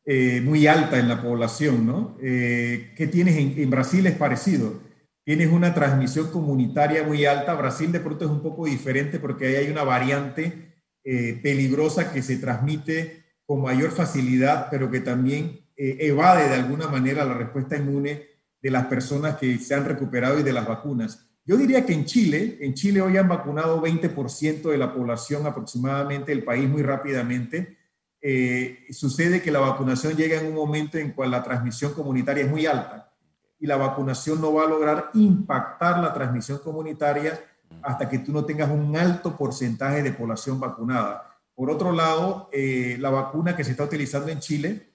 eh, 0.05 0.39
muy 0.41 0.67
alta 0.67 0.99
en 0.99 1.07
la 1.07 1.21
población, 1.21 1.85
¿no? 1.85 2.15
Eh, 2.21 2.93
¿Qué 2.95 3.07
tienes 3.07 3.37
en, 3.37 3.69
Brasil? 3.69 4.05
Es 4.05 4.15
parecido. 4.15 4.81
Tienes 5.23 5.51
una 5.51 5.73
transmisión 5.73 6.29
comunitaria 6.29 7.03
muy 7.03 7.25
alta. 7.25 7.55
Brasil 7.55 7.91
de 7.91 7.99
pronto 7.99 8.25
es 8.25 8.31
un 8.31 8.43
poco 8.43 8.65
diferente 8.65 9.19
porque 9.19 9.47
ahí 9.47 9.55
hay 9.55 9.71
una 9.71 9.83
variante 9.83 10.75
eh, 11.03 11.39
peligrosa 11.41 12.13
que 12.13 12.21
se 12.21 12.37
transmite 12.37 13.23
con 13.47 13.61
mayor 13.61 13.91
facilidad, 13.91 14.67
pero 14.69 14.91
que 14.91 14.99
también 14.99 15.61
evade 15.77 16.47
de 16.47 16.55
alguna 16.55 16.87
manera 16.87 17.25
la 17.25 17.33
respuesta 17.33 17.75
inmune 17.75 18.27
de 18.61 18.71
las 18.71 18.85
personas 18.85 19.37
que 19.37 19.57
se 19.57 19.75
han 19.75 19.85
recuperado 19.85 20.39
y 20.39 20.43
de 20.43 20.53
las 20.53 20.67
vacunas. 20.67 21.27
Yo 21.47 21.57
diría 21.57 21.85
que 21.85 21.93
en 21.93 22.05
Chile, 22.05 22.57
en 22.61 22.73
Chile 22.73 23.01
hoy 23.01 23.17
han 23.17 23.27
vacunado 23.27 23.79
20% 23.79 24.63
de 24.63 24.77
la 24.79 24.91
población 24.91 25.45
aproximadamente 25.45 26.31
del 26.31 26.43
país 26.43 26.67
muy 26.67 26.81
rápidamente. 26.81 27.77
Eh, 28.19 28.87
sucede 28.89 29.43
que 29.43 29.51
la 29.51 29.59
vacunación 29.59 30.15
llega 30.15 30.39
en 30.39 30.47
un 30.47 30.55
momento 30.55 30.97
en 30.97 31.11
cual 31.11 31.29
la 31.29 31.43
transmisión 31.43 31.93
comunitaria 31.93 32.45
es 32.45 32.49
muy 32.49 32.65
alta 32.65 33.13
y 33.59 33.67
la 33.67 33.77
vacunación 33.77 34.41
no 34.41 34.53
va 34.53 34.63
a 34.63 34.67
lograr 34.67 35.11
impactar 35.13 35.99
la 35.99 36.11
transmisión 36.11 36.57
comunitaria 36.59 37.39
hasta 37.83 38.09
que 38.09 38.19
tú 38.19 38.31
no 38.31 38.43
tengas 38.43 38.71
un 38.71 38.95
alto 38.97 39.37
porcentaje 39.37 40.01
de 40.01 40.13
población 40.13 40.59
vacunada. 40.59 41.37
Por 41.53 41.69
otro 41.69 41.91
lado, 41.91 42.49
eh, 42.51 42.97
la 42.99 43.11
vacuna 43.11 43.55
que 43.55 43.63
se 43.63 43.71
está 43.71 43.83
utilizando 43.83 44.31
en 44.31 44.39
Chile 44.39 44.94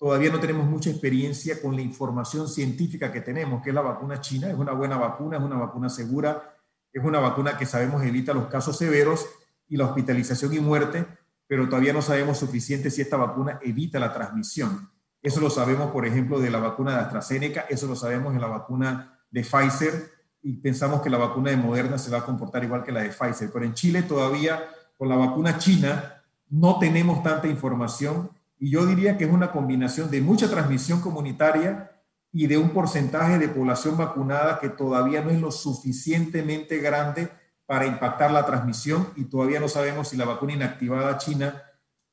Todavía 0.00 0.32
no 0.32 0.40
tenemos 0.40 0.66
mucha 0.66 0.88
experiencia 0.88 1.60
con 1.60 1.76
la 1.76 1.82
información 1.82 2.48
científica 2.48 3.12
que 3.12 3.20
tenemos, 3.20 3.62
que 3.62 3.68
es 3.68 3.74
la 3.74 3.82
vacuna 3.82 4.18
china. 4.22 4.48
Es 4.48 4.54
una 4.54 4.72
buena 4.72 4.96
vacuna, 4.96 5.36
es 5.36 5.42
una 5.42 5.58
vacuna 5.58 5.90
segura, 5.90 6.56
es 6.90 7.04
una 7.04 7.20
vacuna 7.20 7.58
que 7.58 7.66
sabemos 7.66 8.02
evita 8.02 8.32
los 8.32 8.46
casos 8.46 8.78
severos 8.78 9.26
y 9.68 9.76
la 9.76 9.84
hospitalización 9.84 10.54
y 10.54 10.58
muerte, 10.58 11.06
pero 11.46 11.68
todavía 11.68 11.92
no 11.92 12.00
sabemos 12.00 12.38
suficiente 12.38 12.90
si 12.90 13.02
esta 13.02 13.18
vacuna 13.18 13.58
evita 13.62 14.00
la 14.00 14.10
transmisión. 14.10 14.88
Eso 15.20 15.38
lo 15.38 15.50
sabemos, 15.50 15.90
por 15.90 16.06
ejemplo, 16.06 16.40
de 16.40 16.48
la 16.48 16.60
vacuna 16.60 16.92
de 16.94 17.00
AstraZeneca, 17.00 17.66
eso 17.68 17.86
lo 17.86 17.94
sabemos 17.94 18.32
en 18.34 18.40
la 18.40 18.46
vacuna 18.46 19.20
de 19.30 19.42
Pfizer 19.42 20.12
y 20.40 20.54
pensamos 20.54 21.02
que 21.02 21.10
la 21.10 21.18
vacuna 21.18 21.50
de 21.50 21.58
Moderna 21.58 21.98
se 21.98 22.10
va 22.10 22.20
a 22.20 22.24
comportar 22.24 22.64
igual 22.64 22.82
que 22.84 22.92
la 22.92 23.02
de 23.02 23.10
Pfizer. 23.10 23.50
Pero 23.52 23.66
en 23.66 23.74
Chile 23.74 24.02
todavía 24.04 24.64
con 24.96 25.10
la 25.10 25.16
vacuna 25.16 25.58
china 25.58 26.22
no 26.48 26.78
tenemos 26.78 27.22
tanta 27.22 27.48
información 27.48 28.30
y 28.60 28.70
yo 28.70 28.84
diría 28.84 29.16
que 29.16 29.24
es 29.24 29.32
una 29.32 29.50
combinación 29.52 30.10
de 30.10 30.20
mucha 30.20 30.50
transmisión 30.50 31.00
comunitaria 31.00 31.90
y 32.30 32.46
de 32.46 32.58
un 32.58 32.70
porcentaje 32.70 33.38
de 33.38 33.48
población 33.48 33.96
vacunada 33.96 34.60
que 34.60 34.68
todavía 34.68 35.22
no 35.22 35.30
es 35.30 35.40
lo 35.40 35.50
suficientemente 35.50 36.78
grande 36.78 37.30
para 37.64 37.86
impactar 37.86 38.30
la 38.30 38.44
transmisión 38.44 39.08
y 39.16 39.24
todavía 39.24 39.60
no 39.60 39.68
sabemos 39.68 40.08
si 40.08 40.16
la 40.18 40.26
vacuna 40.26 40.52
inactivada 40.52 41.16
china 41.16 41.62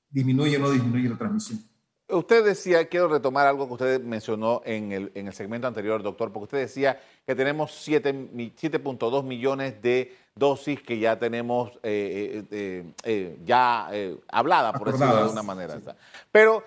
disminuye 0.10 0.56
o 0.56 0.62
no 0.62 0.72
disminuye 0.72 1.10
la 1.10 1.18
transmisión. 1.18 1.60
Usted 2.10 2.46
decía, 2.46 2.88
quiero 2.88 3.10
retomar 3.10 3.48
algo 3.48 3.68
que 3.68 3.74
usted 3.74 4.02
mencionó 4.02 4.62
en 4.64 4.94
el, 4.94 5.12
en 5.14 5.28
el 5.28 5.34
segmento 5.34 5.68
anterior, 5.68 6.02
doctor, 6.02 6.32
porque 6.32 6.46
usted 6.46 6.60
decía 6.60 7.02
que 7.26 7.36
tenemos 7.36 7.86
7.2 7.86 9.24
millones 9.24 9.82
de 9.82 10.16
dosis 10.34 10.82
que 10.82 11.00
ya 11.00 11.20
tenemos 11.20 11.72
eh, 11.84 12.46
eh, 12.50 12.86
eh, 13.04 13.38
ya 13.44 13.90
hablada, 14.30 14.72
por 14.72 14.92
decirlo 14.92 15.16
de 15.16 15.22
alguna 15.22 15.44
manera. 15.44 15.78
Pero 16.32 16.64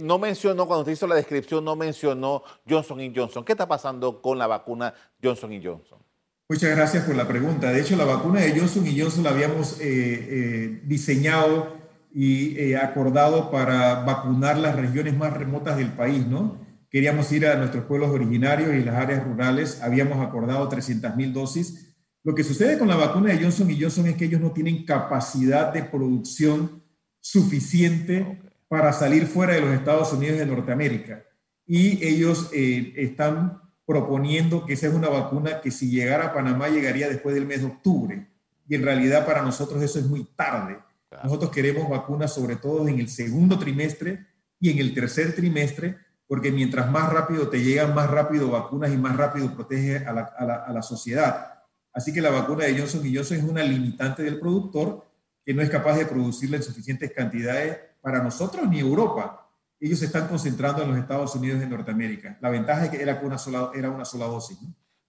no 0.00 0.18
mencionó, 0.18 0.66
cuando 0.66 0.80
usted 0.80 0.92
hizo 0.92 1.06
la 1.06 1.14
descripción, 1.14 1.64
no 1.64 1.76
mencionó 1.76 2.42
Johnson 2.68 3.10
Johnson. 3.14 3.42
¿Qué 3.42 3.52
está 3.52 3.66
pasando 3.66 4.20
con 4.20 4.36
la 4.36 4.46
vacuna 4.46 4.92
Johnson 5.22 5.50
Johnson? 5.64 5.98
Muchas 6.46 6.76
gracias 6.76 7.04
por 7.04 7.16
la 7.16 7.26
pregunta. 7.26 7.72
De 7.72 7.80
hecho, 7.80 7.96
la 7.96 8.04
vacuna 8.04 8.42
de 8.42 8.58
Johnson 8.58 8.84
Johnson 8.94 9.24
la 9.24 9.30
habíamos 9.30 9.78
diseñado 9.78 11.83
y 12.14 12.56
eh, 12.56 12.76
acordado 12.76 13.50
para 13.50 14.04
vacunar 14.04 14.56
las 14.56 14.76
regiones 14.76 15.16
más 15.16 15.32
remotas 15.32 15.76
del 15.76 15.90
país, 15.90 16.24
¿no? 16.24 16.64
Queríamos 16.88 17.30
ir 17.32 17.44
a 17.44 17.56
nuestros 17.56 17.84
pueblos 17.86 18.10
originarios 18.10 18.72
y 18.72 18.84
las 18.84 18.94
áreas 18.94 19.24
rurales, 19.24 19.82
habíamos 19.82 20.24
acordado 20.24 20.68
300 20.68 21.16
mil 21.16 21.32
dosis. 21.32 21.92
Lo 22.22 22.36
que 22.36 22.44
sucede 22.44 22.78
con 22.78 22.86
la 22.86 22.94
vacuna 22.94 23.32
de 23.32 23.42
Johnson 23.42 23.68
y 23.68 23.80
Johnson 23.80 24.06
es 24.06 24.14
que 24.14 24.26
ellos 24.26 24.40
no 24.40 24.52
tienen 24.52 24.84
capacidad 24.84 25.72
de 25.72 25.82
producción 25.82 26.84
suficiente 27.18 28.40
para 28.68 28.92
salir 28.92 29.26
fuera 29.26 29.54
de 29.54 29.62
los 29.62 29.74
Estados 29.74 30.12
Unidos 30.12 30.38
de 30.38 30.46
Norteamérica. 30.46 31.24
Y 31.66 32.06
ellos 32.06 32.48
eh, 32.52 32.92
están 32.96 33.60
proponiendo 33.84 34.64
que 34.64 34.74
esa 34.74 34.86
es 34.86 34.94
una 34.94 35.08
vacuna 35.08 35.60
que 35.60 35.72
si 35.72 35.90
llegara 35.90 36.26
a 36.26 36.32
Panamá 36.32 36.68
llegaría 36.68 37.08
después 37.08 37.34
del 37.34 37.46
mes 37.46 37.60
de 37.62 37.66
octubre. 37.66 38.28
Y 38.68 38.76
en 38.76 38.84
realidad 38.84 39.26
para 39.26 39.42
nosotros 39.42 39.82
eso 39.82 39.98
es 39.98 40.06
muy 40.06 40.24
tarde. 40.36 40.78
Nosotros 41.22 41.50
queremos 41.50 41.88
vacunas 41.88 42.34
sobre 42.34 42.56
todo 42.56 42.88
en 42.88 42.98
el 42.98 43.08
segundo 43.08 43.58
trimestre 43.58 44.26
y 44.58 44.70
en 44.70 44.78
el 44.78 44.94
tercer 44.94 45.34
trimestre, 45.34 45.98
porque 46.26 46.50
mientras 46.50 46.90
más 46.90 47.12
rápido 47.12 47.48
te 47.48 47.62
llegan, 47.62 47.94
más 47.94 48.10
rápido 48.10 48.50
vacunas 48.50 48.92
y 48.92 48.96
más 48.96 49.16
rápido 49.16 49.54
protege 49.54 49.98
a 50.06 50.12
la, 50.12 50.82
sociedad. 50.82 51.62
Así 51.92 52.12
que 52.12 52.20
la 52.20 52.30
vacuna 52.30 52.64
de 52.64 52.78
Johnson 52.78 53.02
Johnson 53.04 53.36
es 53.36 53.44
una 53.44 53.62
limitante 53.62 54.22
del 54.22 54.40
productor 54.40 55.04
que 55.44 55.54
no 55.54 55.62
es 55.62 55.70
capaz 55.70 55.96
de 55.96 56.06
producirla 56.06 56.56
en 56.56 56.62
suficientes 56.62 57.12
cantidades 57.12 57.78
para 58.00 58.22
nosotros 58.22 58.68
ni 58.68 58.80
Europa. 58.80 59.50
Ellos 59.78 59.98
se 59.98 60.06
están 60.06 60.28
concentrando 60.28 60.82
en 60.82 60.90
los 60.90 60.98
Estados 60.98 61.34
Unidos 61.34 61.60
de 61.60 61.66
Norteamérica. 61.66 62.38
La 62.40 62.48
ventaja 62.48 62.86
es 62.86 62.90
que 62.90 63.02
era 63.02 63.20
una 63.22 63.36
sola, 63.36 63.70
era 63.74 63.90
una 63.90 64.04
sola 64.04 64.26
dosis. 64.26 64.58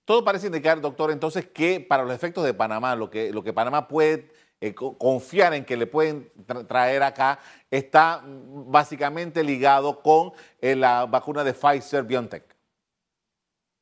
Todo 0.04 0.24
parece 0.24 0.48
indicar, 0.48 0.80
doctor, 0.82 1.12
entonces 1.12 1.48
que 1.48 1.80
para 1.80 2.04
los 2.04 2.14
efectos 2.14 2.44
de 2.44 2.54
Panamá, 2.54 2.96
lo 2.96 3.10
que, 3.10 3.32
lo 3.32 3.44
que 3.44 3.54
Panamá 3.54 3.88
puede 3.88 4.30
eh, 4.62 4.74
confiar 4.74 5.54
en 5.54 5.66
que 5.66 5.76
le 5.76 5.86
pueden 5.86 6.32
traer 6.68 7.04
acá 7.04 7.40
está 7.70 8.24
básicamente 8.26 9.44
ligado 9.44 10.02
con 10.02 10.32
eh, 10.62 10.78
la 10.78 11.06
vacuna 11.06 11.44
de 11.44 11.54
Pfizer 11.54 12.04
BioNTech. 12.04 12.56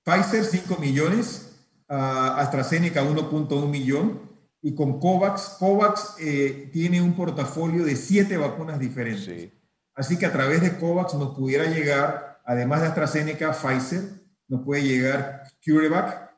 Pfizer 0.04 0.44
5 0.44 0.78
millones, 0.78 1.64
AstraZeneca 1.88 3.04
1.1 3.04 3.68
millón 3.68 4.32
y 4.64 4.74
con 4.74 5.00
COVAX, 5.00 5.58
COVAX 5.60 6.16
eh, 6.20 6.70
tiene 6.74 7.02
un 7.02 7.16
portafolio 7.16 7.86
de 7.86 7.96
siete 7.96 8.36
vacunas 8.36 8.80
diferentes. 8.80 9.52
Así 9.94 10.18
que 10.18 10.26
a 10.26 10.34
través 10.34 10.62
de 10.62 10.78
COVAX 10.80 11.14
nos 11.14 11.36
pudiera 11.36 11.66
llegar, 11.66 12.42
además 12.46 12.82
de 12.82 12.88
AstraZeneca, 12.88 13.54
Pfizer, 13.54 14.02
nos 14.48 14.66
puede 14.66 14.82
llegar 14.84 15.44
CureVac, 15.64 16.32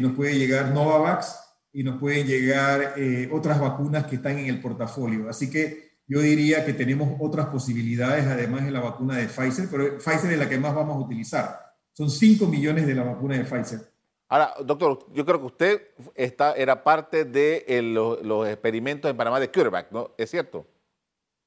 nos 0.00 0.12
puede 0.12 0.38
llegar 0.38 0.70
Novavax, 0.70 1.49
y 1.72 1.82
nos 1.82 2.00
pueden 2.00 2.26
llegar 2.26 2.94
eh, 2.96 3.28
otras 3.32 3.60
vacunas 3.60 4.06
que 4.06 4.16
están 4.16 4.38
en 4.38 4.46
el 4.46 4.60
portafolio. 4.60 5.28
Así 5.28 5.50
que 5.50 5.90
yo 6.06 6.20
diría 6.20 6.64
que 6.64 6.72
tenemos 6.72 7.16
otras 7.20 7.46
posibilidades, 7.46 8.26
además 8.26 8.64
de 8.64 8.72
la 8.72 8.80
vacuna 8.80 9.16
de 9.16 9.26
Pfizer, 9.26 9.68
pero 9.70 9.96
Pfizer 9.98 10.32
es 10.32 10.38
la 10.38 10.48
que 10.48 10.58
más 10.58 10.74
vamos 10.74 10.96
a 10.96 11.00
utilizar. 11.00 11.60
Son 11.92 12.10
5 12.10 12.46
millones 12.46 12.86
de 12.86 12.94
la 12.94 13.04
vacuna 13.04 13.36
de 13.36 13.44
Pfizer. 13.44 13.80
Ahora, 14.28 14.54
doctor, 14.64 15.06
yo 15.12 15.24
creo 15.24 15.40
que 15.40 15.46
usted 15.46 15.82
está, 16.14 16.52
era 16.54 16.84
parte 16.84 17.24
de 17.24 17.64
los, 17.82 18.48
experimentos 18.48 19.10
en 19.10 19.16
Panamá 19.16 19.40
de 19.40 19.50
CureVac, 19.50 19.90
¿no? 19.90 20.14
¿Es 20.18 20.30
cierto? 20.30 20.66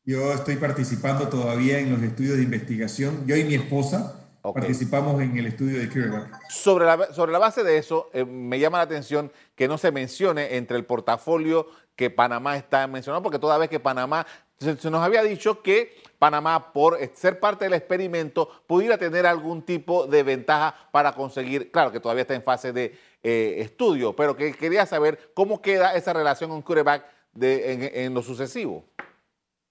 Yo 0.06 0.34
estoy 0.34 0.58
participando 0.58 1.30
todavía 1.30 1.80
en 1.80 1.92
los 1.92 2.02
estudios 2.02 2.36
de 2.36 2.44
investigación, 2.44 3.26
yo 3.26 3.38
y 3.38 3.46
mi 3.46 3.56
esposa, 3.56 4.23
Participamos 4.52 5.22
en 5.22 5.38
el 5.38 5.46
estudio 5.46 5.80
de 5.80 5.88
CureVac. 5.88 6.50
Sobre 6.50 6.86
la, 6.86 7.14
sobre 7.14 7.32
la 7.32 7.40
base 7.40 7.64
de 7.64 7.78
eso, 7.78 8.10
eh, 8.12 8.26
me 8.26 8.60
llama 8.60 8.80
la 8.80 8.84
atención 8.84 9.32
que 9.56 9.70
no 9.70 9.78
se 9.78 9.92
mencione 9.92 10.58
entre 10.58 10.76
el 10.76 10.84
portafolio 10.84 11.68
que 11.96 12.10
Panamá 12.10 12.58
está 12.58 12.86
mencionando, 12.88 13.24
porque 13.24 13.40
toda 13.40 13.58
vez 13.58 13.70
que 13.70 13.80
Panamá, 13.80 14.28
se, 14.58 14.74
nos 14.90 15.02
había 15.02 15.24
dicho 15.24 15.62
que 15.62 15.96
Panamá, 16.20 16.74
por 16.74 17.00
ser 17.14 17.40
parte 17.40 17.66
del 17.66 17.74
experimento, 17.74 18.50
pudiera 18.68 18.98
tener 18.98 19.26
algún 19.26 19.62
tipo 19.62 20.08
de 20.08 20.24
ventaja 20.24 20.76
para 20.92 21.14
conseguir, 21.14 21.72
claro 21.72 21.94
que 21.94 22.02
todavía 22.02 22.24
está 22.24 22.36
en 22.36 22.44
fase 22.44 22.74
de 22.74 22.98
eh, 23.22 23.56
estudio, 23.60 24.14
pero 24.14 24.36
que 24.36 24.54
quería 24.54 24.86
saber 24.86 25.32
cómo 25.34 25.62
queda 25.62 25.96
esa 25.96 26.12
relación 26.12 26.50
con 26.50 26.62
CureVac 26.62 27.06
de, 27.34 27.72
en, 27.72 27.92
en 27.94 28.14
lo 28.14 28.22
sucesivo. 28.22 28.84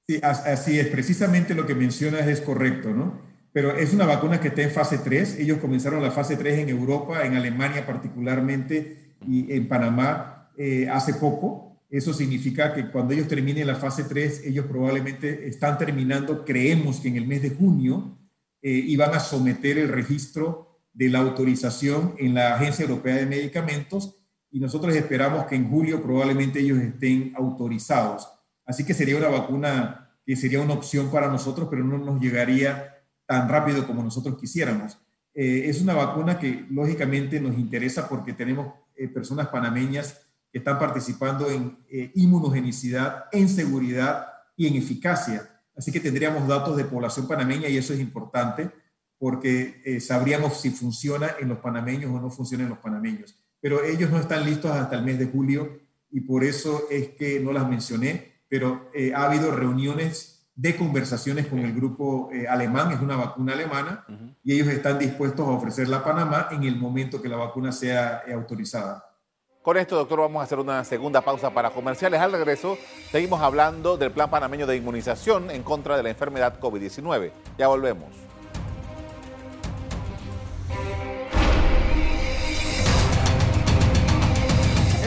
Sí, 0.09 0.19
así 0.23 0.81
es, 0.81 0.87
precisamente 0.89 1.55
lo 1.55 1.67
que 1.67 1.75
mencionas 1.75 2.27
es 2.27 2.41
correcto, 2.41 2.89
¿no? 2.89 3.32
Pero 3.53 3.77
es 3.77 3.93
una 3.93 4.07
vacuna 4.07 4.41
que 4.41 4.49
está 4.49 4.63
en 4.63 4.71
fase 4.71 4.99
3. 4.99 5.39
Ellos 5.39 5.59
comenzaron 5.59 6.03
la 6.03 6.11
fase 6.11 6.37
3 6.37 6.61
en 6.61 6.69
Europa, 6.71 7.25
en 7.25 7.35
Alemania 7.35 7.87
particularmente 7.87 9.15
y 9.27 9.53
en 9.53 9.69
Panamá 9.69 10.51
eh, 10.57 10.89
hace 10.91 11.15
poco. 11.15 11.83
Eso 11.91 12.15
significa 12.15 12.73
que 12.73 12.91
cuando 12.91 13.13
ellos 13.13 13.29
terminen 13.29 13.67
la 13.67 13.75
fase 13.75 14.05
3, 14.05 14.47
ellos 14.47 14.65
probablemente 14.67 15.47
están 15.47 15.77
terminando, 15.77 16.45
creemos 16.45 17.01
que 17.01 17.09
en 17.09 17.17
el 17.17 17.27
mes 17.27 17.43
de 17.43 17.51
junio, 17.51 18.19
eh, 18.63 18.71
y 18.71 18.97
van 18.97 19.13
a 19.15 19.21
someter 19.21 19.77
el 19.77 19.89
registro 19.89 20.81
de 20.95 21.09
la 21.09 21.19
autorización 21.19 22.15
en 22.19 22.35
la 22.35 22.55
Agencia 22.55 22.85
Europea 22.85 23.17
de 23.17 23.27
Medicamentos 23.27 24.17
y 24.51 24.61
nosotros 24.61 24.95
esperamos 24.95 25.47
que 25.47 25.57
en 25.57 25.69
julio 25.69 26.03
probablemente 26.03 26.61
ellos 26.61 26.79
estén 26.79 27.33
autorizados. 27.37 28.29
Así 28.65 28.85
que 28.85 28.95
sería 28.95 29.17
una 29.17 29.29
vacuna 29.29 30.11
que 30.25 30.37
sería 30.37 30.61
una 30.61 30.75
opción 30.75 31.11
para 31.11 31.29
nosotros, 31.29 31.69
pero 31.71 31.83
no 31.83 31.99
nos 31.99 32.21
llegaría 32.21 32.92
tan 33.33 33.49
rápido 33.49 33.87
como 33.87 34.03
nosotros 34.03 34.39
quisiéramos. 34.39 34.99
Eh, 35.33 35.63
es 35.65 35.81
una 35.81 35.95
vacuna 35.95 36.39
que 36.39 36.67
lógicamente 36.69 37.41
nos 37.41 37.57
interesa 37.57 38.07
porque 38.11 38.35
tenemos 38.35 38.75
eh, 38.95 39.09
personas 39.09 39.49
panameñas 39.49 40.27
que 40.53 40.59
están 40.59 40.79
participando 40.79 41.51
en 41.51 41.79
eh, 41.91 42.13
inmunogenicidad, 42.15 43.25
en 43.33 43.49
seguridad 43.49 44.27
y 44.55 44.67
en 44.67 44.75
eficacia. 44.75 45.49
Así 45.75 45.91
que 45.91 45.99
tendríamos 45.99 46.47
datos 46.47 46.77
de 46.77 46.85
población 46.85 47.27
panameña 47.27 47.69
y 47.69 47.79
eso 47.79 47.95
es 47.95 48.01
importante 48.01 48.71
porque 49.19 49.81
eh, 49.87 50.01
sabríamos 50.01 50.61
si 50.61 50.69
funciona 50.71 51.31
en 51.41 51.49
los 51.49 51.59
panameños 51.61 52.11
o 52.11 52.21
no 52.21 52.29
funciona 52.29 52.65
en 52.65 52.71
los 52.71 52.81
panameños. 52.81 53.35
Pero 53.63 53.83
ellos 53.83 54.11
no 54.11 54.19
están 54.19 54.45
listos 54.45 54.71
hasta 54.73 54.97
el 54.97 55.05
mes 55.05 55.19
de 55.19 55.27
julio 55.27 55.81
y 56.11 56.21
por 56.21 56.45
eso 56.45 56.83
es 56.91 57.11
que 57.11 57.41
no 57.41 57.53
las 57.53 57.67
mencioné, 57.67 58.43
pero 58.49 58.91
eh, 58.93 59.15
ha 59.15 59.25
habido 59.25 59.51
reuniones 59.53 60.42
de 60.63 60.77
conversaciones 60.77 61.49
con 61.49 61.59
el 61.59 61.75
grupo 61.75 62.31
alemán, 62.49 62.93
es 62.93 63.01
una 63.01 63.17
vacuna 63.17 63.53
alemana, 63.53 64.05
y 64.45 64.53
ellos 64.55 64.69
están 64.69 64.97
dispuestos 64.97 65.45
a 65.45 65.51
ofrecerla 65.51 65.97
a 65.97 66.05
Panamá 66.05 66.49
en 66.53 66.63
el 66.63 66.77
momento 66.77 67.21
que 67.21 67.29
la 67.29 67.37
vacuna 67.37 67.73
sea 67.73 68.23
autorizada. 68.33 69.05
Con 69.61 69.77
esto, 69.77 69.97
doctor, 69.97 70.21
vamos 70.21 70.41
a 70.41 70.45
hacer 70.45 70.61
una 70.61 70.85
segunda 70.85 71.21
pausa 71.21 71.51
para 71.51 71.71
comerciales. 71.71 72.21
Al 72.21 72.31
regreso, 72.31 72.79
seguimos 73.11 73.41
hablando 73.41 73.97
del 73.97 74.13
Plan 74.13 74.31
Panameño 74.31 74.69
de 74.69 74.77
Inmunización 74.77 75.51
en 75.51 75.65
contra 75.65 75.97
de 75.97 76.05
la 76.05 76.11
enfermedad 76.11 76.61
COVID-19. 76.61 77.33
Ya 77.59 77.67
volvemos. 77.67 78.32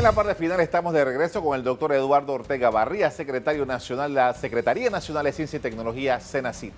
La 0.06 0.12
parte 0.12 0.36
final 0.36 0.60
estamos 0.60 0.94
de 0.94 1.04
regreso 1.04 1.44
con 1.44 1.58
el 1.58 1.64
doctor 1.64 1.92
Eduardo 1.92 2.34
Ortega 2.34 2.70
Barría, 2.70 3.10
secretario 3.10 3.66
nacional 3.66 4.12
de 4.14 4.16
la 4.22 4.34
Secretaría 4.36 4.92
Nacional 4.92 5.26
de 5.26 5.32
Ciencia 5.32 5.58
y 5.58 5.60
Tecnología, 5.60 6.20
CENACID. 6.20 6.72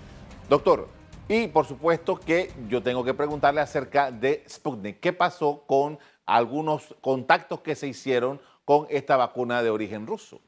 Doctor, 0.48 0.88
y 1.28 1.48
por 1.48 1.66
supuesto 1.66 2.18
que 2.18 2.50
yo 2.70 2.82
tengo 2.82 3.04
que 3.04 3.12
preguntarle 3.12 3.60
acerca 3.60 4.10
de 4.10 4.44
Sputnik. 4.48 5.00
¿Qué 5.00 5.12
pasó 5.12 5.64
con 5.66 5.98
algunos 6.24 6.94
contactos 7.02 7.60
que 7.60 7.74
se 7.74 7.86
hicieron 7.86 8.40
con 8.64 8.86
esta 8.88 9.18
vacuna 9.18 9.62
de 9.62 9.68
origen 9.68 10.06
ruso. 10.06 10.40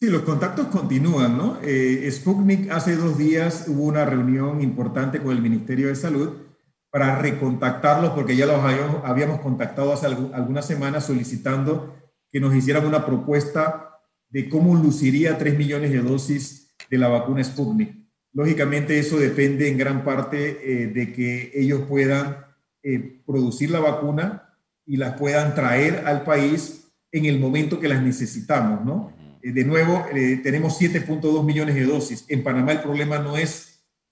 Sí, 0.00 0.10
los 0.10 0.22
contactos 0.22 0.66
continúan, 0.66 1.36
¿no? 1.36 1.58
Eh, 1.60 2.08
Sputnik 2.10 2.70
hace 2.70 2.94
dos 2.94 3.18
días 3.18 3.66
hubo 3.66 3.82
una 3.82 4.04
reunión 4.04 4.60
importante 4.60 5.20
con 5.20 5.32
el 5.32 5.42
Ministerio 5.42 5.88
de 5.88 5.96
Salud 5.96 6.49
para 6.90 7.16
recontactarlos 7.18 8.10
porque 8.10 8.36
ya 8.36 8.46
los 8.46 8.58
habíamos, 9.04 9.40
contactado 9.40 9.92
hace 9.92 10.06
algunas 10.06 10.66
semanas 10.66 11.06
solicitando 11.06 11.96
que 12.32 12.40
nos 12.40 12.54
hicieran 12.54 12.86
una 12.86 13.06
propuesta 13.06 14.00
de 14.28 14.48
cómo 14.48 14.74
luciría 14.74 15.38
3 15.38 15.56
millones 15.56 15.90
de 15.92 16.00
dosis 16.00 16.74
de 16.88 16.98
la 16.98 17.08
vacuna 17.08 17.42
Sputnik. 17.42 17.96
Lógicamente 18.32 18.98
eso 18.98 19.18
depende 19.18 19.68
en 19.68 19.78
gran 19.78 20.04
parte 20.04 20.60
eh, 20.62 20.86
de 20.88 21.12
que 21.12 21.50
ellos 21.54 21.82
puedan 21.88 22.44
eh, 22.82 23.20
producir 23.26 23.70
la 23.70 23.80
vacuna 23.80 24.56
y 24.86 24.96
las 24.96 25.18
puedan 25.18 25.54
traer 25.54 26.04
al 26.06 26.22
país 26.22 26.92
en 27.12 27.24
el 27.24 27.40
momento 27.40 27.80
que 27.80 27.88
las 27.88 28.02
necesitamos, 28.02 28.84
¿no? 28.84 29.12
Eh, 29.42 29.52
de 29.52 29.64
nuevo, 29.64 30.04
tenemos 30.42 30.80
7.2 30.80 31.44
millones 31.44 31.74
de 31.74 31.84
dosis. 31.84 32.24
En 32.28 32.42
Panamá 32.42 32.72
el 32.72 32.80
problema 32.80 33.18
no 33.18 33.36
es 33.36 33.69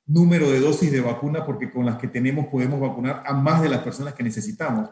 número 0.09 0.51
de 0.51 0.59
dosis 0.59 0.91
de 0.91 1.01
vacuna, 1.01 1.47
porque 1.47 1.71
con 1.71 1.87
las 1.87 1.99
que 1.99 2.09
tenemos 2.09 2.47
podemos 2.49 2.81
vacunar 2.81 3.23
a 3.25 3.33
más 3.35 3.63
de 3.63 3.69
las 3.69 3.83
personas 3.83 4.15
que 4.15 4.25
necesitamos. 4.25 4.91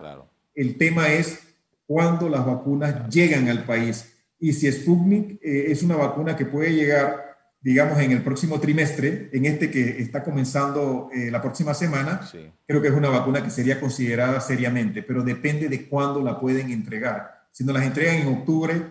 El 0.55 0.79
tema 0.79 1.09
es 1.09 1.41
cuándo 1.87 2.29
las 2.29 2.47
vacunas 2.47 3.09
llegan 3.09 3.49
al 3.49 3.65
país. 3.65 4.13
Y 4.39 4.53
si 4.53 4.71
Sputnik 4.71 5.41
eh, 5.43 5.73
es 5.73 5.83
una 5.83 5.97
vacuna 5.97 6.37
que 6.37 6.47
puede 6.47 6.73
llegar 6.73 7.27
digamos, 7.67 7.99
en 7.99 8.13
el 8.13 8.23
próximo 8.23 8.61
trimestre, 8.61 9.29
en 9.33 9.45
este 9.45 9.73
que 9.73 10.01
está 10.01 10.23
comenzando 10.23 11.09
eh, 11.13 11.33
la 11.33 11.43
próxima 11.43 11.75
semana, 11.75 12.21
creo 12.65 12.81
que 12.81 12.87
es 12.87 12.95
una 12.95 13.09
vacuna 13.09 13.43
que 13.43 13.51
sería 13.51 13.81
considerada 13.81 14.41
seriamente, 14.41 15.03
pero 15.03 15.25
depende 15.25 15.69
de 15.69 15.89
cuándo 15.89 16.23
la 16.23 16.39
pueden 16.39 16.71
entregar. 16.71 17.49
Si 17.51 17.65
nos 17.65 17.75
las 17.75 17.85
entregan 17.85 18.19
en 18.19 18.29
octubre, 18.29 18.83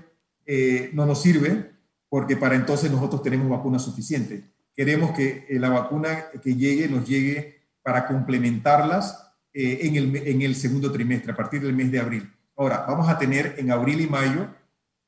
eh, 0.46 0.90
no 0.92 1.06
nos 1.06 1.22
sirve, 1.22 1.72
porque 2.10 2.36
para 2.36 2.56
entonces 2.56 2.92
nosotros 2.92 3.24
tenemos 3.24 3.48
vacuna 3.48 3.80
suficiente. 3.80 4.44
Queremos 4.76 5.12
que 5.12 5.46
eh, 5.50 5.60
la 5.60 5.70
vacuna 5.70 6.26
que 6.42 6.56
llegue 6.56 6.88
nos 6.88 7.08
llegue 7.08 7.62
para 7.82 8.08
complementarlas 8.08 9.22
en 9.54 9.96
el, 9.96 10.16
en 10.18 10.42
el 10.42 10.54
segundo 10.54 10.92
trimestre, 10.92 11.32
a 11.32 11.36
partir 11.36 11.62
del 11.62 11.74
mes 11.74 11.90
de 11.90 12.00
abril. 12.00 12.30
Ahora, 12.58 12.84
vamos 12.86 13.08
a 13.08 13.18
tener 13.18 13.56
en 13.58 13.72
abril 13.72 14.02
y 14.02 14.08
mayo 14.08 14.48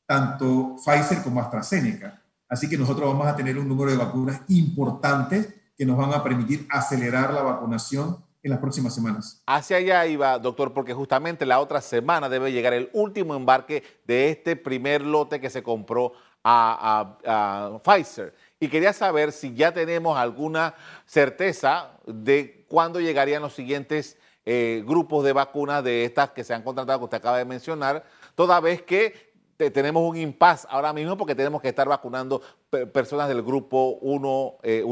tanto 0.06 0.78
Pfizer 0.78 1.22
como 1.22 1.42
AstraZeneca 1.42 2.24
Así 2.50 2.70
que 2.70 2.78
nosotros 2.78 3.12
vamos 3.12 3.28
a 3.28 3.36
tener 3.36 3.58
un 3.58 3.68
número 3.68 3.92
de 3.92 3.98
vacunas 3.98 4.42
importantes 4.48 5.54
que 5.78 5.86
nos 5.86 5.98
van 5.98 6.14
a 6.14 6.24
permitir 6.24 6.66
acelerar 6.70 7.34
la 7.34 7.42
vacunación 7.42 8.18
en 8.42 8.52
las 8.52 8.60
próximas 8.60 8.96
semanas. 8.96 9.44
Hacia 9.46 9.78
allá 9.78 10.06
iba, 10.06 10.40
doctor, 10.40 10.74
porque 10.74 10.94
justamente 10.94 11.46
la 11.46 11.60
otra 11.60 11.82
semana 11.82 12.30
debe 12.30 12.52
llegar 12.52 12.74
el 12.74 12.90
último 12.94 13.36
embarque 13.36 13.84
de 14.06 14.30
este 14.30 14.56
primer 14.56 15.02
lote 15.02 15.42
que 15.42 15.50
se 15.50 15.62
compró 15.62 16.14
a, 16.44 17.82
Pfizer. 17.84 18.34
Y 18.60 18.70
quería 18.70 18.92
saber 18.94 19.32
si 19.32 19.54
ya 19.54 19.72
tenemos 19.72 20.18
alguna 20.18 20.74
certeza 21.06 21.92
de 22.08 22.66
cuándo 22.68 23.00
llegarían 23.00 23.42
los 23.42 23.54
siguientes 23.54 24.18
eh, 24.46 24.84
grupos 24.86 25.24
de 25.24 25.34
vacunas 25.34 25.84
de 25.84 26.06
estas 26.06 26.32
que 26.32 26.44
se 26.44 26.54
han 26.54 26.64
contratado, 26.64 27.00
que 27.00 27.06
usted 27.06 27.18
acaba 27.18 27.38
de 27.38 27.46
mencionar, 27.46 28.04
toda 28.34 28.60
vez 28.60 28.82
que 28.82 29.28
tenemos 29.58 30.08
un 30.10 30.18
impas 30.18 30.68
ahora 30.70 30.94
mismo 30.94 31.18
porque 31.18 31.36
tenemos 31.36 31.62
que 31.62 31.70
estar 31.70 31.88
vacunando 31.88 32.42
personas 32.94 33.28
del 33.28 33.42
grupo 33.42 33.98
1, 34.02 34.58
eh, 34.64 34.84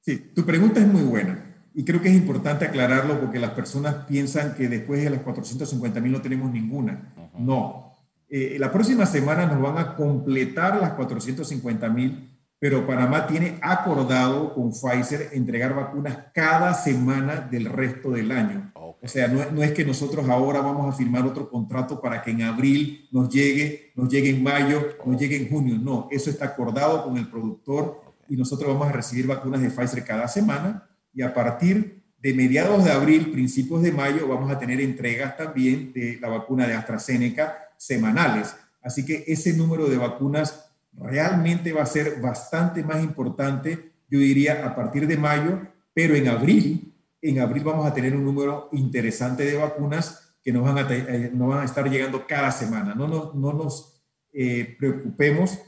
Sí. 0.00 0.18
tu 0.34 0.46
pregunta 0.46 0.80
es 0.80 0.86
muy 0.86 1.02
buena 1.02 1.56
y 1.74 1.84
creo 1.84 2.00
que 2.00 2.08
es 2.08 2.14
importante 2.14 2.64
aclararlo 2.64 3.20
porque 3.20 3.38
las 3.40 3.50
personas 3.50 4.06
piensan 4.06 4.54
que 4.54 4.68
después 4.68 5.02
de 5.02 5.10
las 5.10 5.20
450 5.20 6.00
mil 6.00 6.12
no 6.12 6.22
tenemos 6.22 6.50
ninguna. 6.50 7.12
No. 7.36 7.85
Eh, 8.28 8.56
la 8.58 8.72
próxima 8.72 9.06
semana 9.06 9.46
nos 9.46 9.60
van 9.62 9.78
a 9.78 9.94
completar 9.94 10.80
las 10.80 10.94
450 10.94 11.88
mil, 11.90 12.28
pero 12.58 12.86
Panamá 12.86 13.26
tiene 13.26 13.58
acordado 13.62 14.52
con 14.54 14.72
Pfizer 14.72 15.30
entregar 15.32 15.74
vacunas 15.74 16.18
cada 16.34 16.74
semana 16.74 17.40
del 17.40 17.66
resto 17.66 18.10
del 18.10 18.32
año. 18.32 18.72
O 18.74 19.08
sea, 19.08 19.28
no, 19.28 19.62
es 19.62 19.72
que 19.72 19.84
nosotros 19.84 20.28
ahora 20.28 20.60
vamos 20.60 20.92
a 20.92 20.96
firmar 20.96 21.24
otro 21.24 21.48
contrato 21.48 22.00
para 22.00 22.22
que 22.22 22.32
en 22.32 22.42
abril 22.42 23.08
nos 23.12 23.28
llegue, 23.28 23.92
nos 23.94 24.08
llegue 24.08 24.30
en 24.30 24.42
mayo, 24.42 24.96
nos 25.04 25.20
llegue 25.20 25.36
en 25.36 25.48
junio. 25.48 25.78
No, 25.80 26.08
eso 26.10 26.30
está 26.30 26.46
acordado 26.46 27.04
con 27.04 27.16
el 27.16 27.28
productor 27.28 28.00
y 28.28 28.36
nosotros 28.36 28.72
vamos 28.72 28.88
a 28.88 28.92
recibir 28.92 29.26
vacunas 29.26 29.60
de 29.60 29.70
Pfizer 29.70 30.02
cada 30.02 30.26
semana 30.26 30.88
y 31.14 31.22
a 31.22 31.32
partir 31.32 32.02
de 32.18 32.34
mediados 32.34 32.84
de 32.84 32.90
abril, 32.90 33.30
principios 33.30 33.82
de 33.82 33.92
mayo, 33.92 34.26
vamos 34.26 34.50
a 34.50 34.58
tener 34.58 34.80
entregas 34.80 35.36
también 35.36 35.92
de 35.92 36.18
la 36.20 36.28
vacuna 36.28 36.66
de 36.66 36.74
AstraZeneca 36.74 37.65
semanales. 37.78 38.54
Así 38.82 39.04
que 39.04 39.24
ese 39.26 39.52
número 39.52 39.88
de 39.88 39.96
vacunas 39.96 40.70
realmente 40.92 41.72
va 41.72 41.82
a 41.82 41.86
ser 41.86 42.20
bastante 42.20 42.82
más 42.82 43.02
importante, 43.02 43.92
yo 44.08 44.18
diría, 44.18 44.66
a 44.66 44.74
partir 44.74 45.06
de 45.06 45.16
mayo, 45.16 45.60
pero 45.92 46.14
en 46.14 46.28
abril 46.28 46.86
en 47.28 47.40
abril 47.40 47.64
vamos 47.64 47.86
a 47.86 47.94
tener 47.94 48.14
un 48.14 48.24
número 48.24 48.68
interesante 48.72 49.44
de 49.44 49.56
vacunas 49.56 50.34
que 50.42 50.52
nos 50.52 50.62
van 50.62 50.78
a, 50.78 50.86
eh, 50.92 51.30
van 51.32 51.60
a 51.60 51.64
estar 51.64 51.88
llegando 51.88 52.26
cada 52.26 52.52
semana. 52.52 52.94
No 52.94 53.08
nos, 53.08 53.34
no 53.34 53.52
nos 53.52 54.00
eh, 54.32 54.76
preocupemos, 54.78 55.58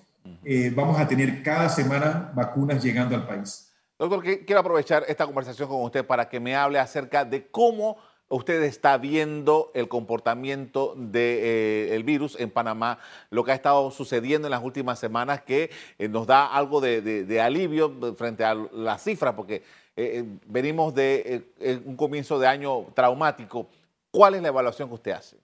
eh, 0.44 0.72
vamos 0.74 0.98
a 1.00 1.08
tener 1.08 1.42
cada 1.42 1.68
semana 1.68 2.30
vacunas 2.34 2.82
llegando 2.82 3.16
al 3.16 3.26
país. 3.26 3.72
Doctor, 3.98 4.22
quiero 4.22 4.60
aprovechar 4.60 5.04
esta 5.08 5.26
conversación 5.26 5.68
con 5.68 5.82
usted 5.82 6.06
para 6.06 6.28
que 6.28 6.38
me 6.38 6.54
hable 6.54 6.78
acerca 6.78 7.24
de 7.24 7.50
cómo 7.50 7.96
usted 8.28 8.62
está 8.62 8.98
viendo 8.98 9.70
el 9.74 9.88
comportamiento 9.88 10.94
del 10.96 12.04
virus 12.04 12.36
en 12.38 12.50
Panamá, 12.50 12.98
lo 13.30 13.44
que 13.44 13.52
ha 13.52 13.54
estado 13.54 13.90
sucediendo 13.90 14.48
en 14.48 14.52
las 14.52 14.62
últimas 14.62 14.98
semanas, 14.98 15.42
que 15.42 15.70
nos 16.10 16.26
da 16.26 16.46
algo 16.46 16.80
de, 16.80 17.00
de 17.00 17.40
alivio 17.40 18.14
frente 18.16 18.44
a 18.44 18.54
las 18.54 19.02
cifras, 19.02 19.34
porque 19.34 19.62
eh, 19.98 20.20
eh, 20.20 20.38
venimos 20.46 20.94
de 20.94 21.50
eh, 21.58 21.82
un 21.84 21.96
comienzo 21.96 22.38
de 22.38 22.46
año 22.46 22.86
traumático. 22.94 23.68
¿Cuál 24.12 24.36
es 24.36 24.42
la 24.42 24.48
evaluación 24.48 24.88
que 24.88 24.94
usted 24.94 25.10
hace? 25.10 25.36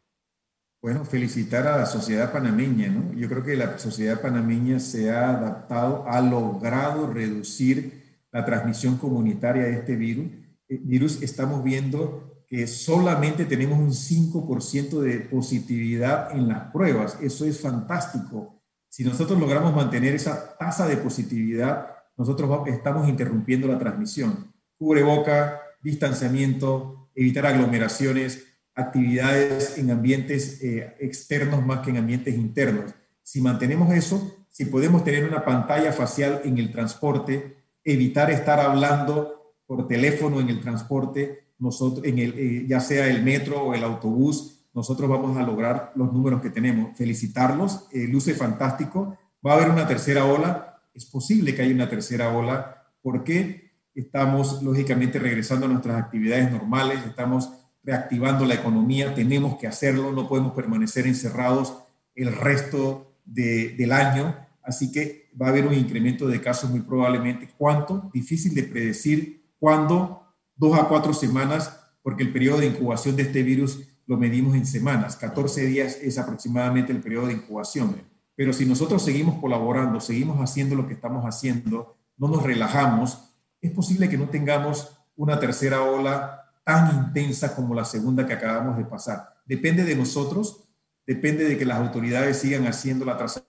Bueno, 0.80 1.04
felicitar 1.04 1.66
a 1.66 1.78
la 1.78 1.86
sociedad 1.86 2.30
panameña, 2.30 2.86
¿no? 2.88 3.12
Yo 3.14 3.28
creo 3.28 3.42
que 3.42 3.56
la 3.56 3.78
sociedad 3.78 4.20
panameña 4.20 4.78
se 4.78 5.10
ha 5.10 5.30
adaptado, 5.30 6.04
ha 6.06 6.20
logrado 6.20 7.12
reducir 7.12 8.04
la 8.30 8.44
transmisión 8.44 8.96
comunitaria 8.96 9.64
de 9.64 9.72
este 9.72 9.96
virus. 9.96 10.26
virus 10.68 11.20
estamos 11.20 11.64
viendo 11.64 12.33
que 12.54 12.68
solamente 12.68 13.46
tenemos 13.46 13.80
un 13.80 13.90
5% 13.90 15.00
de 15.00 15.18
positividad 15.22 16.30
en 16.30 16.46
las 16.46 16.70
pruebas. 16.70 17.18
Eso 17.20 17.44
es 17.46 17.60
fantástico. 17.60 18.62
Si 18.88 19.02
nosotros 19.02 19.40
logramos 19.40 19.74
mantener 19.74 20.14
esa 20.14 20.56
tasa 20.56 20.86
de 20.86 20.96
positividad, 20.96 21.88
nosotros 22.16 22.68
estamos 22.68 23.08
interrumpiendo 23.08 23.66
la 23.66 23.76
transmisión. 23.76 24.52
Cubreboca, 24.78 25.62
distanciamiento, 25.82 27.10
evitar 27.16 27.44
aglomeraciones, 27.46 28.46
actividades 28.76 29.76
en 29.76 29.90
ambientes 29.90 30.62
eh, 30.62 30.94
externos 31.00 31.66
más 31.66 31.80
que 31.80 31.90
en 31.90 31.96
ambientes 31.96 32.36
internos. 32.36 32.94
Si 33.24 33.40
mantenemos 33.40 33.92
eso, 33.92 34.46
si 34.48 34.66
podemos 34.66 35.02
tener 35.02 35.24
una 35.24 35.44
pantalla 35.44 35.92
facial 35.92 36.42
en 36.44 36.58
el 36.58 36.70
transporte, 36.70 37.56
evitar 37.82 38.30
estar 38.30 38.60
hablando 38.60 39.56
por 39.66 39.88
teléfono 39.88 40.38
en 40.38 40.50
el 40.50 40.60
transporte, 40.60 41.43
nosotros, 41.58 42.04
en 42.06 42.18
el, 42.18 42.34
eh, 42.38 42.66
ya 42.66 42.80
sea 42.80 43.08
el 43.08 43.22
metro 43.22 43.62
o 43.62 43.74
el 43.74 43.84
autobús, 43.84 44.66
nosotros 44.74 45.08
vamos 45.08 45.36
a 45.36 45.42
lograr 45.42 45.92
los 45.94 46.12
números 46.12 46.42
que 46.42 46.50
tenemos. 46.50 46.96
Felicitarlos, 46.96 47.86
eh, 47.92 48.08
luce 48.08 48.34
fantástico. 48.34 49.16
Va 49.46 49.52
a 49.52 49.56
haber 49.56 49.70
una 49.70 49.86
tercera 49.86 50.24
ola, 50.24 50.82
es 50.92 51.06
posible 51.06 51.54
que 51.54 51.62
haya 51.62 51.74
una 51.74 51.88
tercera 51.88 52.36
ola, 52.36 52.84
porque 53.00 53.72
estamos 53.94 54.62
lógicamente 54.62 55.18
regresando 55.18 55.66
a 55.66 55.68
nuestras 55.68 55.96
actividades 56.02 56.50
normales, 56.50 56.98
estamos 57.06 57.50
reactivando 57.84 58.44
la 58.44 58.54
economía, 58.54 59.14
tenemos 59.14 59.56
que 59.58 59.66
hacerlo, 59.66 60.10
no 60.10 60.26
podemos 60.26 60.54
permanecer 60.54 61.06
encerrados 61.06 61.78
el 62.14 62.34
resto 62.34 63.14
del 63.24 63.92
año, 63.92 64.36
así 64.62 64.90
que 64.90 65.30
va 65.40 65.46
a 65.46 65.48
haber 65.50 65.66
un 65.66 65.74
incremento 65.74 66.26
de 66.26 66.40
casos 66.40 66.70
muy 66.70 66.80
probablemente. 66.80 67.48
¿Cuánto? 67.56 68.10
Difícil 68.12 68.54
de 68.54 68.64
predecir. 68.64 69.44
¿Cuándo? 69.58 70.23
Dos 70.56 70.78
a 70.78 70.88
cuatro 70.88 71.12
semanas, 71.12 71.80
porque 72.02 72.22
el 72.22 72.32
periodo 72.32 72.58
de 72.58 72.66
incubación 72.66 73.16
de 73.16 73.22
este 73.22 73.42
virus 73.42 73.80
lo 74.06 74.16
medimos 74.16 74.54
en 74.54 74.66
semanas. 74.66 75.16
14 75.16 75.66
días 75.66 75.98
es 76.02 76.18
aproximadamente 76.18 76.92
el 76.92 77.00
periodo 77.00 77.28
de 77.28 77.34
incubación. 77.34 78.02
Pero 78.36 78.52
si 78.52 78.66
nosotros 78.66 79.02
seguimos 79.02 79.40
colaborando, 79.40 80.00
seguimos 80.00 80.38
haciendo 80.40 80.74
lo 80.74 80.86
que 80.86 80.94
estamos 80.94 81.24
haciendo, 81.24 81.96
no 82.16 82.28
nos 82.28 82.42
relajamos, 82.42 83.30
es 83.60 83.70
posible 83.70 84.08
que 84.08 84.18
no 84.18 84.28
tengamos 84.28 84.98
una 85.16 85.38
tercera 85.38 85.82
ola 85.82 86.52
tan 86.64 87.06
intensa 87.06 87.54
como 87.54 87.74
la 87.74 87.84
segunda 87.84 88.26
que 88.26 88.32
acabamos 88.32 88.76
de 88.76 88.84
pasar. 88.84 89.34
Depende 89.46 89.84
de 89.84 89.94
nosotros, 89.94 90.68
depende 91.06 91.44
de 91.44 91.56
que 91.56 91.64
las 91.64 91.78
autoridades 91.78 92.38
sigan 92.38 92.66
haciendo 92.66 93.04
la 93.04 93.16
trazabilidad 93.16 93.48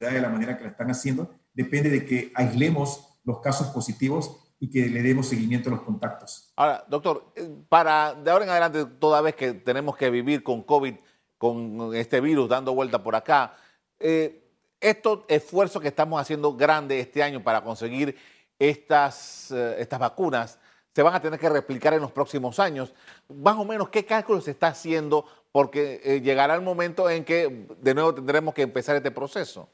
de 0.00 0.20
la 0.20 0.28
manera 0.28 0.56
que 0.56 0.64
la 0.64 0.70
están 0.70 0.90
haciendo, 0.90 1.34
depende 1.52 1.90
de 1.90 2.04
que 2.04 2.32
aislemos 2.34 3.18
los 3.24 3.40
casos 3.40 3.68
positivos 3.68 4.43
y 4.60 4.70
que 4.70 4.88
le 4.88 5.02
demos 5.02 5.28
seguimiento 5.28 5.68
a 5.68 5.72
los 5.72 5.82
contactos. 5.82 6.52
Ahora, 6.56 6.84
doctor, 6.88 7.32
eh, 7.36 7.48
para 7.68 8.14
de 8.14 8.30
ahora 8.30 8.44
en 8.44 8.50
adelante, 8.50 8.86
toda 8.98 9.20
vez 9.20 9.34
que 9.34 9.52
tenemos 9.52 9.96
que 9.96 10.10
vivir 10.10 10.42
con 10.42 10.62
COVID, 10.62 10.94
con 11.38 11.94
este 11.94 12.20
virus 12.20 12.48
dando 12.48 12.74
vuelta 12.74 13.02
por 13.02 13.14
acá, 13.14 13.54
eh, 13.98 14.48
estos 14.80 15.20
esfuerzos 15.28 15.82
que 15.82 15.88
estamos 15.88 16.20
haciendo 16.20 16.54
grandes 16.56 17.06
este 17.06 17.22
año 17.22 17.42
para 17.42 17.62
conseguir 17.62 18.16
estas, 18.58 19.50
eh, 19.50 19.76
estas 19.78 19.98
vacunas 19.98 20.58
se 20.94 21.02
van 21.02 21.14
a 21.14 21.20
tener 21.20 21.40
que 21.40 21.48
replicar 21.48 21.92
en 21.92 22.00
los 22.00 22.12
próximos 22.12 22.60
años. 22.60 22.94
Más 23.28 23.56
o 23.56 23.64
menos, 23.64 23.88
¿qué 23.88 24.04
cálculos 24.04 24.44
se 24.44 24.52
está 24.52 24.68
haciendo? 24.68 25.26
Porque 25.50 26.20
llegará 26.22 26.54
el 26.54 26.62
momento 26.62 27.10
en 27.10 27.24
que 27.24 27.66
de 27.80 27.94
nuevo 27.94 28.14
tendremos 28.14 28.54
que 28.54 28.62
empezar 28.62 28.94
este 28.94 29.10
proceso. 29.10 29.68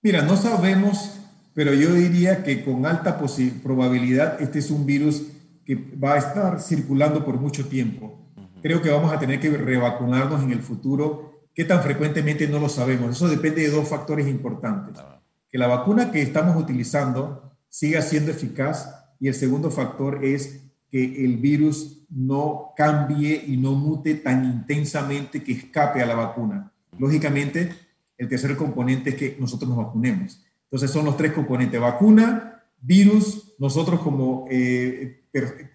Mira, 0.00 0.22
no 0.22 0.36
sabemos 0.36 1.18
pero 1.56 1.72
yo 1.72 1.94
diría 1.94 2.44
que 2.44 2.62
con 2.62 2.84
alta 2.84 3.18
probabilidad 3.62 4.42
este 4.42 4.58
es 4.58 4.70
un 4.70 4.84
virus 4.84 5.22
que 5.64 5.74
va 5.74 6.12
a 6.12 6.18
estar 6.18 6.60
circulando 6.60 7.24
por 7.24 7.40
mucho 7.40 7.66
tiempo. 7.66 8.28
Creo 8.62 8.82
que 8.82 8.90
vamos 8.90 9.10
a 9.10 9.18
tener 9.18 9.40
que 9.40 9.48
revacunarnos 9.48 10.42
en 10.42 10.52
el 10.52 10.60
futuro. 10.60 11.48
¿Qué 11.54 11.64
tan 11.64 11.82
frecuentemente? 11.82 12.46
No 12.46 12.58
lo 12.60 12.68
sabemos. 12.68 13.16
Eso 13.16 13.26
depende 13.26 13.62
de 13.62 13.70
dos 13.70 13.88
factores 13.88 14.28
importantes. 14.28 15.02
Que 15.48 15.56
la 15.56 15.66
vacuna 15.66 16.12
que 16.12 16.20
estamos 16.20 16.62
utilizando 16.62 17.56
siga 17.70 18.02
siendo 18.02 18.32
eficaz 18.32 18.94
y 19.18 19.28
el 19.28 19.34
segundo 19.34 19.70
factor 19.70 20.26
es 20.26 20.60
que 20.90 21.24
el 21.24 21.38
virus 21.38 22.04
no 22.10 22.74
cambie 22.76 23.42
y 23.46 23.56
no 23.56 23.72
mute 23.72 24.16
tan 24.16 24.44
intensamente 24.44 25.42
que 25.42 25.52
escape 25.52 26.02
a 26.02 26.06
la 26.06 26.16
vacuna. 26.16 26.70
Lógicamente, 26.98 27.70
el 28.18 28.28
tercer 28.28 28.54
componente 28.56 29.08
es 29.10 29.16
que 29.16 29.36
nosotros 29.40 29.70
nos 29.70 29.78
vacunemos. 29.78 30.45
Entonces 30.70 30.90
son 30.90 31.04
los 31.04 31.16
tres 31.16 31.32
componentes, 31.32 31.80
vacuna, 31.80 32.64
virus, 32.80 33.54
nosotros 33.58 34.00
como 34.00 34.46
eh, 34.50 35.24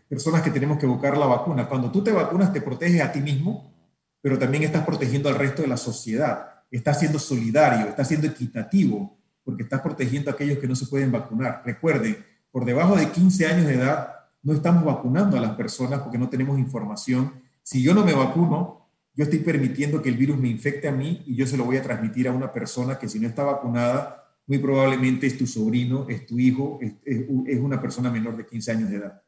personas 0.07 0.41
que 0.41 0.51
tenemos 0.51 0.77
que 0.77 0.85
buscar 0.85 1.17
la 1.17 1.25
vacuna. 1.25 1.67
Cuando 1.67 1.91
tú 1.91 2.03
te 2.03 2.11
vacunas 2.11 2.51
te 2.51 2.61
proteges 2.61 3.01
a 3.01 3.11
ti 3.11 3.21
mismo, 3.21 3.73
pero 4.21 4.37
también 4.37 4.63
estás 4.63 4.85
protegiendo 4.85 5.29
al 5.29 5.35
resto 5.35 5.61
de 5.61 5.67
la 5.67 5.77
sociedad. 5.77 6.63
Estás 6.69 6.99
siendo 6.99 7.19
solidario, 7.19 7.87
estás 7.87 8.07
siendo 8.07 8.27
equitativo, 8.27 9.17
porque 9.43 9.63
estás 9.63 9.81
protegiendo 9.81 10.29
a 10.29 10.33
aquellos 10.33 10.59
que 10.59 10.67
no 10.67 10.75
se 10.75 10.85
pueden 10.87 11.11
vacunar. 11.11 11.63
Recuerden, 11.65 12.17
por 12.51 12.65
debajo 12.65 12.95
de 12.95 13.09
15 13.09 13.47
años 13.47 13.67
de 13.67 13.75
edad 13.75 14.15
no 14.43 14.53
estamos 14.53 14.83
vacunando 14.83 15.37
a 15.37 15.41
las 15.41 15.55
personas 15.55 16.01
porque 16.01 16.17
no 16.17 16.29
tenemos 16.29 16.57
información. 16.59 17.33
Si 17.63 17.81
yo 17.81 17.93
no 17.93 18.03
me 18.03 18.13
vacuno, 18.13 18.87
yo 19.13 19.23
estoy 19.23 19.39
permitiendo 19.39 20.01
que 20.01 20.09
el 20.09 20.17
virus 20.17 20.37
me 20.37 20.49
infecte 20.49 20.87
a 20.87 20.91
mí 20.91 21.23
y 21.25 21.35
yo 21.35 21.45
se 21.45 21.57
lo 21.57 21.65
voy 21.65 21.77
a 21.77 21.83
transmitir 21.83 22.27
a 22.27 22.31
una 22.31 22.51
persona 22.51 22.97
que 22.97 23.09
si 23.09 23.19
no 23.19 23.27
está 23.27 23.43
vacunada 23.43 24.20
muy 24.47 24.57
probablemente 24.57 25.27
es 25.27 25.37
tu 25.37 25.47
sobrino, 25.47 26.07
es 26.09 26.25
tu 26.25 26.39
hijo, 26.39 26.79
es, 26.81 27.25
una 27.59 27.81
persona 27.81 28.09
menor 28.09 28.37
de 28.37 28.45
15 28.45 28.71
años 28.71 28.89
de 28.89 28.97
edad. 28.97 29.21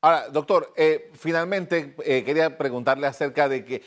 Ahora, 0.00 0.28
doctor, 0.28 0.72
eh, 0.76 1.10
finalmente 1.14 1.94
eh, 2.04 2.24
quería 2.24 2.58
preguntarle 2.58 3.06
acerca 3.06 3.48
de 3.48 3.64
que 3.64 3.82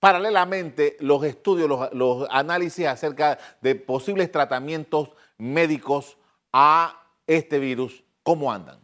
paralelamente 0.00 0.96
los 1.00 1.22
estudios, 1.24 1.90
los, 1.92 2.26
análisis 2.30 2.86
acerca 2.86 3.38
de 3.60 3.74
posibles 3.74 4.32
tratamientos 4.32 5.10
médicos 5.36 6.16
a 6.52 7.02
este 7.26 7.58
virus, 7.58 8.04
¿cómo 8.22 8.52
andan? 8.52 8.80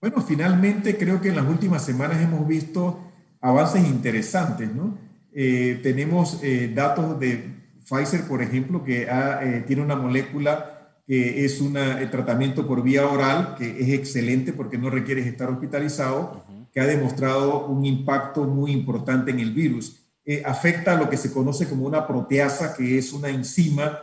Bueno, 0.00 0.20
finalmente 0.22 0.98
creo 0.98 1.20
que 1.20 1.28
en 1.28 1.36
las 1.36 1.46
últimas 1.46 1.84
semanas 1.84 2.20
hemos 2.20 2.46
visto 2.46 3.00
avances 3.40 3.86
interesantes, 3.86 4.72
¿no? 4.74 4.98
Eh, 5.32 5.80
tenemos 5.82 6.40
datos 6.74 7.18
de 7.18 7.53
Pfizer, 7.84 8.26
por 8.26 8.42
ejemplo, 8.42 8.82
que 8.82 9.06
eh, 9.10 9.64
tiene 9.66 9.82
una 9.82 9.96
molécula 9.96 10.70
que 11.06 11.44
es 11.44 11.60
un 11.60 11.76
eh, 11.76 12.08
tratamiento 12.10 12.66
por 12.66 12.82
vía 12.82 13.06
oral, 13.06 13.56
que 13.58 13.78
es 13.78 13.90
excelente 13.90 14.52
porque 14.52 14.78
no 14.78 14.88
requiere 14.88 15.26
estar 15.26 15.50
hospitalizado, 15.50 16.44
que 16.72 16.80
ha 16.80 16.86
demostrado 16.86 17.66
un 17.66 17.84
impacto 17.84 18.44
muy 18.44 18.72
importante 18.72 19.30
en 19.30 19.40
el 19.40 19.52
virus. 19.52 20.00
Eh, 20.24 20.42
afecta 20.44 20.94
a 20.94 20.96
lo 20.96 21.10
que 21.10 21.18
se 21.18 21.30
conoce 21.30 21.68
como 21.68 21.86
una 21.86 22.06
proteasa, 22.06 22.74
que 22.74 22.96
es 22.96 23.12
una 23.12 23.28
enzima 23.28 23.98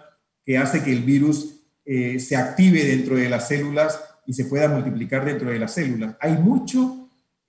que 0.46 0.58
hace 0.58 0.84
que 0.84 0.92
el 0.92 1.04
virus 1.04 1.58
se 1.84 2.38
active 2.38 2.86
dentro 2.86 3.16
de 3.16 3.28
las 3.28 3.50
células 3.50 4.00
y 4.26 4.34
se 4.34 4.46
pueda 4.46 4.70
multiplicar 4.70 5.26
dentro 5.26 5.50
de 5.50 5.60
las 5.60 5.74
células. 5.74 6.16
Hay 6.22 6.38
mucho 6.38 7.01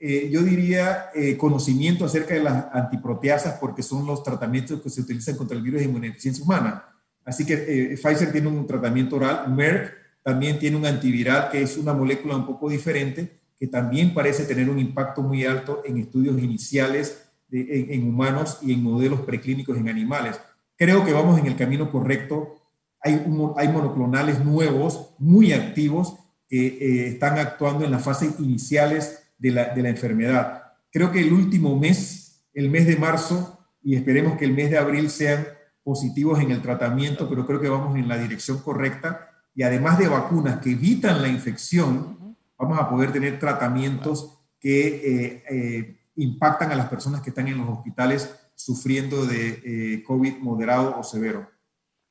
eh, 0.04 0.28
yo 0.32 0.42
diría, 0.42 1.10
eh, 1.14 1.36
conocimiento 1.36 2.04
acerca 2.04 2.34
de 2.34 2.42
las 2.42 2.66
antiproteasas 2.72 3.60
porque 3.60 3.84
son 3.84 4.04
los 4.04 4.24
tratamientos 4.24 4.82
que 4.82 4.90
se 4.90 5.00
utilizan 5.00 5.36
contra 5.36 5.56
el 5.56 5.62
virus 5.62 5.78
de 5.78 5.86
inmunodeficiencia 5.86 6.44
humana. 6.44 6.84
Así 7.24 7.46
que 7.46 7.54
eh, 7.54 7.96
Pfizer 7.96 8.32
tiene 8.32 8.48
un 8.48 8.66
tratamiento 8.66 9.14
oral, 9.14 9.54
Merck 9.54 9.94
también 10.24 10.58
tiene 10.58 10.76
un 10.76 10.86
antiviral 10.86 11.50
que 11.52 11.62
es 11.62 11.76
una 11.76 11.92
molécula 11.92 12.34
un 12.34 12.44
poco 12.44 12.68
diferente 12.68 13.38
que 13.56 13.68
también 13.68 14.12
parece 14.12 14.42
tener 14.42 14.68
un 14.68 14.80
impacto 14.80 15.22
muy 15.22 15.44
alto 15.44 15.82
en 15.84 15.98
estudios 15.98 16.36
iniciales 16.42 17.22
en, 17.52 18.08
humanos 18.08 18.58
y 18.60 18.72
en 18.72 18.82
modelos 18.82 19.20
preclínicos 19.20 19.76
en 19.76 19.88
animales. 19.88 20.40
Creo 20.74 21.04
que 21.04 21.12
vamos 21.12 21.38
en 21.38 21.46
el 21.46 21.54
camino 21.54 21.92
correcto. 21.92 22.56
Hay, 23.00 23.24
hay 23.56 23.68
monoclonales 23.68 24.44
nuevos, 24.44 25.14
muy 25.20 25.52
activos, 25.52 26.16
que 26.48 27.06
están 27.06 27.38
actuando 27.38 27.84
en 27.84 27.92
las 27.92 28.02
fases 28.02 28.34
iniciales 28.40 29.21
de 29.42 29.82
la, 29.82 29.88
enfermedad. 29.88 30.62
Creo 30.90 31.10
que 31.10 31.20
el 31.20 31.32
último 31.32 31.76
mes, 31.76 32.44
el 32.54 32.70
mes 32.70 32.86
de 32.86 32.96
marzo, 32.96 33.58
y 33.82 33.96
esperemos 33.96 34.38
que 34.38 34.44
el 34.44 34.52
mes 34.52 34.70
de 34.70 34.78
abril 34.78 35.10
sean 35.10 35.46
positivos 35.82 36.40
en 36.40 36.52
el 36.52 36.62
tratamiento, 36.62 37.28
pero 37.28 37.44
creo 37.44 37.60
que 37.60 37.68
vamos 37.68 37.96
en 37.96 38.06
la 38.06 38.18
dirección 38.18 38.58
correcta. 38.58 39.28
Y 39.54 39.64
además 39.64 39.98
de 39.98 40.08
vacunas 40.08 40.60
que 40.60 40.70
evitan 40.70 41.20
la 41.20 41.28
infección, 41.28 42.36
vamos 42.56 42.78
a 42.78 42.88
poder 42.88 43.12
tener 43.12 43.40
tratamientos 43.40 44.38
que 44.60 44.86
eh, 44.86 45.44
eh, 45.50 46.00
impactan 46.14 46.70
a 46.70 46.76
las 46.76 46.88
personas 46.88 47.20
que 47.20 47.30
están 47.30 47.48
en 47.48 47.58
los 47.58 47.68
hospitales 47.68 48.38
sufriendo 48.54 49.26
de 49.26 49.60
eh, 49.64 50.04
COVID 50.04 50.38
moderado 50.38 50.96
o 50.96 51.02
severo. 51.02 51.50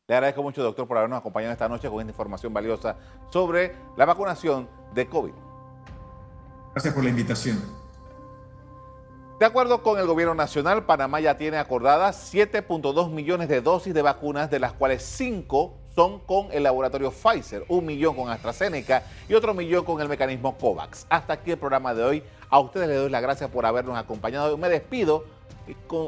Le 0.06 0.16
agradezco 0.16 0.44
mucho, 0.44 0.62
doctor, 0.62 0.86
por 0.86 0.98
habernos 0.98 1.20
acompañado 1.20 1.54
esta 1.54 1.70
noche 1.70 1.90
con 1.90 2.02
esta 2.02 2.12
información 2.12 2.54
valiosa 2.54 2.98
sobre 3.30 3.74
la 3.96 4.04
vacunación 4.04 4.68
de 4.94 5.08
COVID. 5.08 5.51
Gracias 6.74 6.94
por 6.94 7.04
la 7.04 7.10
invitación. 7.10 7.62
De 9.40 9.46
acuerdo 9.46 9.82
con 9.82 9.98
el 9.98 10.06
gobierno 10.06 10.36
nacional, 10.36 10.86
Panamá 10.86 11.20
ya 11.20 11.36
tiene 11.36 11.58
acordadas 11.58 12.32
7.2 12.32 13.10
millones 13.10 13.50
de 13.50 13.60
dosis 13.60 13.94
de 13.94 14.04
vacunas, 14.04 14.52
de 14.52 14.60
las 14.60 14.74
cuales 14.74 15.02
5 15.02 15.74
son 15.96 16.20
con 16.20 16.48
el 16.52 16.64
laboratorio 16.64 17.12
Pfizer, 17.12 17.66
un 17.68 17.86
millón 17.86 18.16
con 18.16 18.30
AstraZeneca 18.30 19.04
y 19.28 19.34
otro 19.34 19.54
millón 19.54 19.84
con 19.84 20.00
el 20.00 20.08
mecanismo 20.08 20.56
COVAX. 20.58 21.08
Hasta 21.10 21.34
aquí 21.34 21.52
el 21.52 21.58
programa 21.58 21.94
de 21.94 22.04
hoy. 22.04 22.24
A 22.50 22.60
ustedes 22.60 22.88
les 22.88 22.98
doy 22.98 23.10
las 23.10 23.22
gracias 23.22 23.50
por 23.50 23.66
habernos 23.66 23.98
acompañado. 23.98 24.58
Me 24.58 24.70
despido 24.70 25.26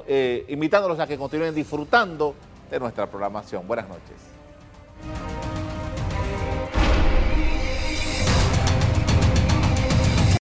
eh, 0.08 0.46
invitándolos 0.50 1.00
a 1.00 1.08
que 1.08 1.18
continúen 1.18 1.56
disfrutando 1.56 2.36
de 2.70 2.80
nuestra 2.80 3.08
programación. 3.08 3.68
Buenas 3.68 3.88
noches. 3.88 5.53